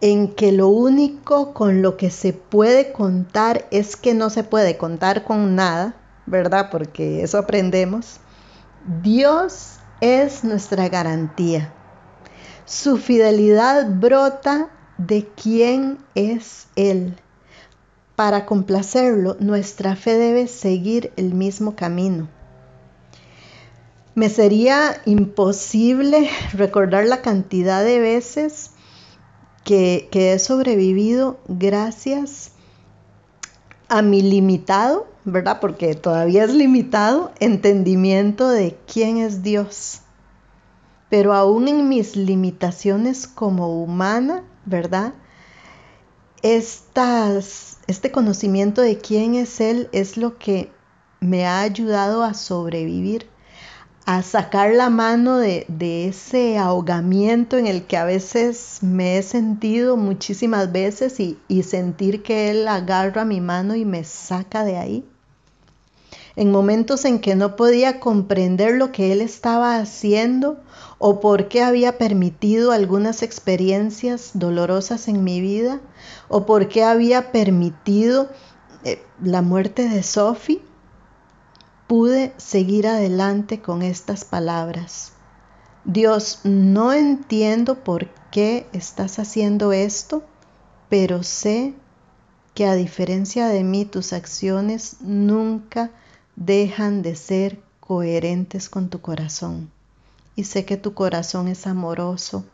en 0.01 0.29
que 0.29 0.51
lo 0.51 0.69
único 0.69 1.53
con 1.53 1.83
lo 1.83 1.99
que 1.99 2.11
se 2.11 2.33
puede 2.33 2.91
contar 2.93 3.69
es 3.71 3.97
que 3.97 4.15
no 4.15 4.31
se 4.31 4.45
puede 4.45 4.79
contar 4.79 5.25
con 5.25 5.55
nada, 5.55 5.95
¿verdad? 6.25 6.71
Porque 6.71 7.23
eso 7.23 7.37
aprendemos. 7.37 8.17
Dios 9.03 9.75
es 10.01 10.43
nuestra 10.43 10.89
garantía. 10.89 11.73
Su 12.65 12.97
fidelidad 12.97 13.89
brota 13.91 14.71
de 14.97 15.29
quién 15.37 15.99
es 16.15 16.67
Él. 16.77 17.15
Para 18.17 18.47
complacerlo, 18.47 19.37
nuestra 19.39 19.97
fe 19.97 20.17
debe 20.17 20.47
seguir 20.47 21.13
el 21.17 21.35
mismo 21.35 21.77
camino. 21.77 22.29
Me 24.15 24.29
sería 24.29 25.01
imposible 25.07 26.29
recordar 26.53 27.07
la 27.07 27.23
cantidad 27.23 27.83
de 27.83 27.99
veces 27.99 28.73
que, 29.65 30.09
he 30.13 30.39
sobrevivido 30.39 31.39
gracias 31.49 32.53
a 33.89 34.03
mi 34.03 34.21
limitado, 34.21 35.07
¿verdad? 35.25 35.61
Porque 35.61 35.95
todavía 35.95 36.45
es 36.45 36.53
limitado 36.53 37.33
entendimiento 37.41 38.49
de 38.49 38.77
quién 38.87 39.19
es 39.19 39.43
Dios. 39.43 40.01
Pero 41.09 41.33
aún 41.33 41.69
en 41.69 41.89
mis 41.89 42.17
limitaciones 42.17 43.27
como 43.27 43.83
humana, 43.83 44.45
¿verdad? 44.65 45.15
este 46.43 48.11
conocimiento 48.11 48.83
de 48.83 48.99
quién 48.99 49.37
es 49.37 49.61
Él 49.61 49.89
es 49.93 50.17
lo 50.17 50.39
que 50.39 50.73
me 51.21 51.47
ha 51.47 51.61
ayudado 51.61 52.25
a 52.25 52.35
sobrevivir 52.35 53.32
a 54.05 54.23
sacar 54.23 54.73
la 54.73 54.91
mano 54.91 55.39
de, 55.39 55.67
ese 56.09 56.59
ahogamiento 56.59 57.57
en 57.57 57.67
el 57.67 57.85
que 57.85 57.97
a 57.97 58.05
veces 58.05 58.79
me 58.83 59.19
he 59.19 59.23
sentido 59.23 59.97
muchísimas 59.97 60.73
veces 60.73 61.21
y, 61.21 61.39
y 61.47 61.63
sentir 61.63 62.23
que 62.23 62.51
Él 62.51 62.67
agarra 62.67 63.25
mi 63.25 63.41
mano 63.41 63.77
y 63.77 63.85
me 63.85 64.03
saca 64.05 64.65
de 64.65 64.77
ahí. 64.77 65.05
En 66.35 66.51
momentos 66.51 67.05
en 67.05 67.21
que 67.21 67.37
no 67.37 67.57
podía 67.57 68.01
comprender 68.01 68.75
lo 68.75 68.91
que 68.91 69.13
Él 69.13 69.21
estaba 69.21 69.77
haciendo 69.77 70.59
o 70.99 71.21
por 71.21 71.49
qué 71.49 71.63
había 71.63 71.99
permitido 71.99 72.73
algunas 72.73 73.23
experiencias 73.23 74.31
dolorosas 74.35 75.09
en 75.09 75.23
mi 75.23 75.41
vida 75.41 75.81
o 76.29 76.47
por 76.47 76.69
qué 76.69 76.85
había 76.85 77.31
permitido 77.31 78.31
eh, 78.85 79.03
la 79.23 79.43
muerte 79.43 79.89
de 79.89 80.03
Sophie 80.03 80.63
pude 81.93 82.33
seguir 82.39 82.87
adelante 82.87 83.61
con 83.61 83.83
estas 83.83 84.25
palabras. 84.25 85.13
Dios, 85.85 86.41
no 86.43 86.95
entiendo 86.95 87.85
por 87.85 88.09
qué 88.31 88.67
estás 88.73 89.19
haciendo 89.19 89.75
esto, 89.75 90.23
pero 90.89 91.23
sé 91.23 91.75
que 92.55 92.65
a 92.65 92.77
diferencia 92.77 93.49
de 93.49 93.63
mí 93.63 93.85
tus 93.85 94.15
acciones 94.15 94.97
nunca 95.03 95.91
dejan 96.35 97.03
de 97.03 97.15
ser 97.15 97.61
coherentes 97.81 98.71
con 98.71 98.89
tu 98.89 99.03
corazón. 99.03 99.71
Y 100.35 100.45
sé 100.45 100.65
que 100.65 100.79
tu 100.79 100.95
corazón 100.95 101.47
es 101.47 101.67
amoroso, 101.67 102.47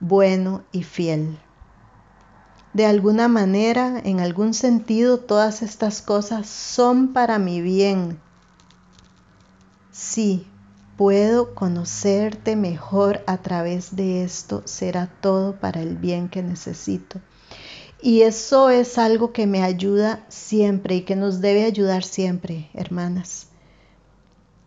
bueno 0.00 0.64
y 0.72 0.82
fiel. 0.82 1.38
De 2.72 2.86
alguna 2.86 3.28
manera, 3.28 4.00
en 4.02 4.18
algún 4.18 4.52
sentido, 4.52 5.20
todas 5.20 5.62
estas 5.62 6.02
cosas 6.02 6.48
son 6.48 7.12
para 7.12 7.38
mi 7.38 7.60
bien 7.60 8.18
si 9.92 10.46
puedo 10.96 11.54
conocerte 11.54 12.56
mejor 12.56 13.22
a 13.26 13.38
través 13.38 13.96
de 13.96 14.22
esto, 14.22 14.62
será 14.66 15.06
todo 15.20 15.56
para 15.56 15.80
el 15.80 15.96
bien 15.96 16.28
que 16.28 16.42
necesito. 16.42 17.20
Y 18.02 18.22
eso 18.22 18.70
es 18.70 18.98
algo 18.98 19.32
que 19.32 19.46
me 19.46 19.62
ayuda 19.62 20.24
siempre 20.28 20.96
y 20.96 21.02
que 21.02 21.16
nos 21.16 21.40
debe 21.40 21.64
ayudar 21.64 22.04
siempre, 22.04 22.70
hermanas. 22.74 23.46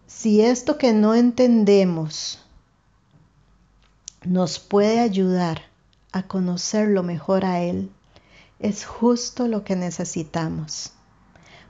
Si 0.08 0.42
esto 0.42 0.78
que 0.78 0.94
no 0.94 1.16
entendemos 1.16 2.40
nos 4.24 4.60
puede 4.60 5.00
ayudar 5.00 5.64
a 6.12 6.24
conocerlo 6.24 7.04
mejor 7.04 7.46
a 7.46 7.62
Él, 7.62 7.92
es 8.60 8.86
justo 8.86 9.48
lo 9.48 9.64
que 9.64 9.76
necesitamos 9.76 10.94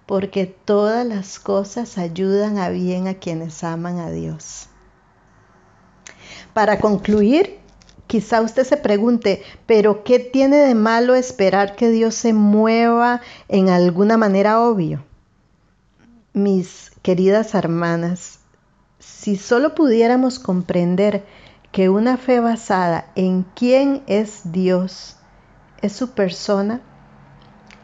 porque 0.06 0.46
todas 0.46 1.06
las 1.06 1.40
cosas 1.40 1.98
ayudan 1.98 2.58
a 2.58 2.70
bien 2.70 3.08
a 3.08 3.16
quienes 3.16 3.64
aman 3.64 4.00
a 4.00 4.12
Dios. 4.12 4.68
Para 6.54 6.80
concluir, 6.80 7.60
quizá 8.08 8.42
usted 8.42 8.64
se 8.64 8.78
pregunte, 8.78 9.44
pero 9.66 10.04
¿qué 10.04 10.20
tiene 10.20 10.58
de 10.58 10.76
malo 10.76 11.16
esperar 11.16 11.76
que 11.76 11.90
Dios 11.90 12.16
se 12.16 12.34
mueva 12.34 13.22
en 13.48 13.70
alguna 13.70 14.18
manera 14.18 14.60
obvio? 14.60 15.04
Mis 16.34 16.92
queridas 17.02 17.54
hermanas, 17.56 18.40
si 19.00 19.36
solo 19.36 19.76
pudiéramos 19.76 20.40
comprender 20.40 21.26
que 21.72 21.90
una 21.90 22.18
fe 22.18 22.40
basada 22.40 23.12
en 23.16 23.46
quién 23.56 24.04
es 24.08 24.52
Dios 24.52 25.18
es 25.82 25.94
su 25.94 26.12
persona, 26.12 26.82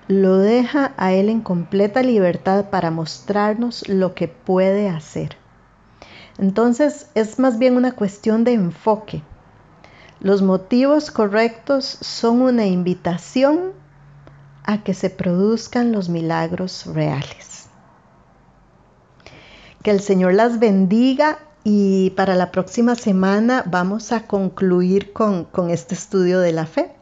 lo 0.10 0.40
deja 0.40 0.96
a 0.98 1.14
Él 1.14 1.30
en 1.30 1.40
completa 1.40 2.02
libertad 2.02 2.72
para 2.72 2.90
mostrarnos 2.90 3.88
lo 3.88 4.16
que 4.16 4.28
puede 4.28 4.90
hacer. 4.90 5.38
Entonces 6.40 7.12
es 7.14 7.38
más 7.38 7.60
bien 7.60 7.78
una 7.78 7.92
cuestión 7.92 8.44
de 8.44 8.54
enfoque. 8.54 9.22
Los 10.20 10.42
motivos 10.42 11.12
correctos 11.12 11.86
son 11.86 12.42
una 12.42 12.66
invitación 12.66 13.74
a 14.64 14.84
que 14.84 14.96
se 14.96 15.12
produzcan 15.12 15.92
los 15.92 16.10
milagros 16.10 16.88
reales. 16.88 17.68
Que 19.84 19.92
el 19.92 20.00
Señor 20.00 20.34
las 20.34 20.58
bendiga 20.58 21.38
y 21.64 22.10
para 22.12 22.34
la 22.34 22.52
próxima 22.52 22.96
semana 22.96 23.64
vamos 23.68 24.12
a 24.12 24.26
concluir 24.26 25.14
con, 25.14 25.46
con 25.46 25.70
este 25.70 25.94
estudio 25.94 26.40
de 26.40 26.52
la 26.52 26.66
fe. 26.66 26.96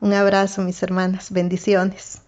Un 0.00 0.12
abrazo 0.12 0.62
mis 0.62 0.80
hermanas, 0.84 1.32
bendiciones. 1.32 2.20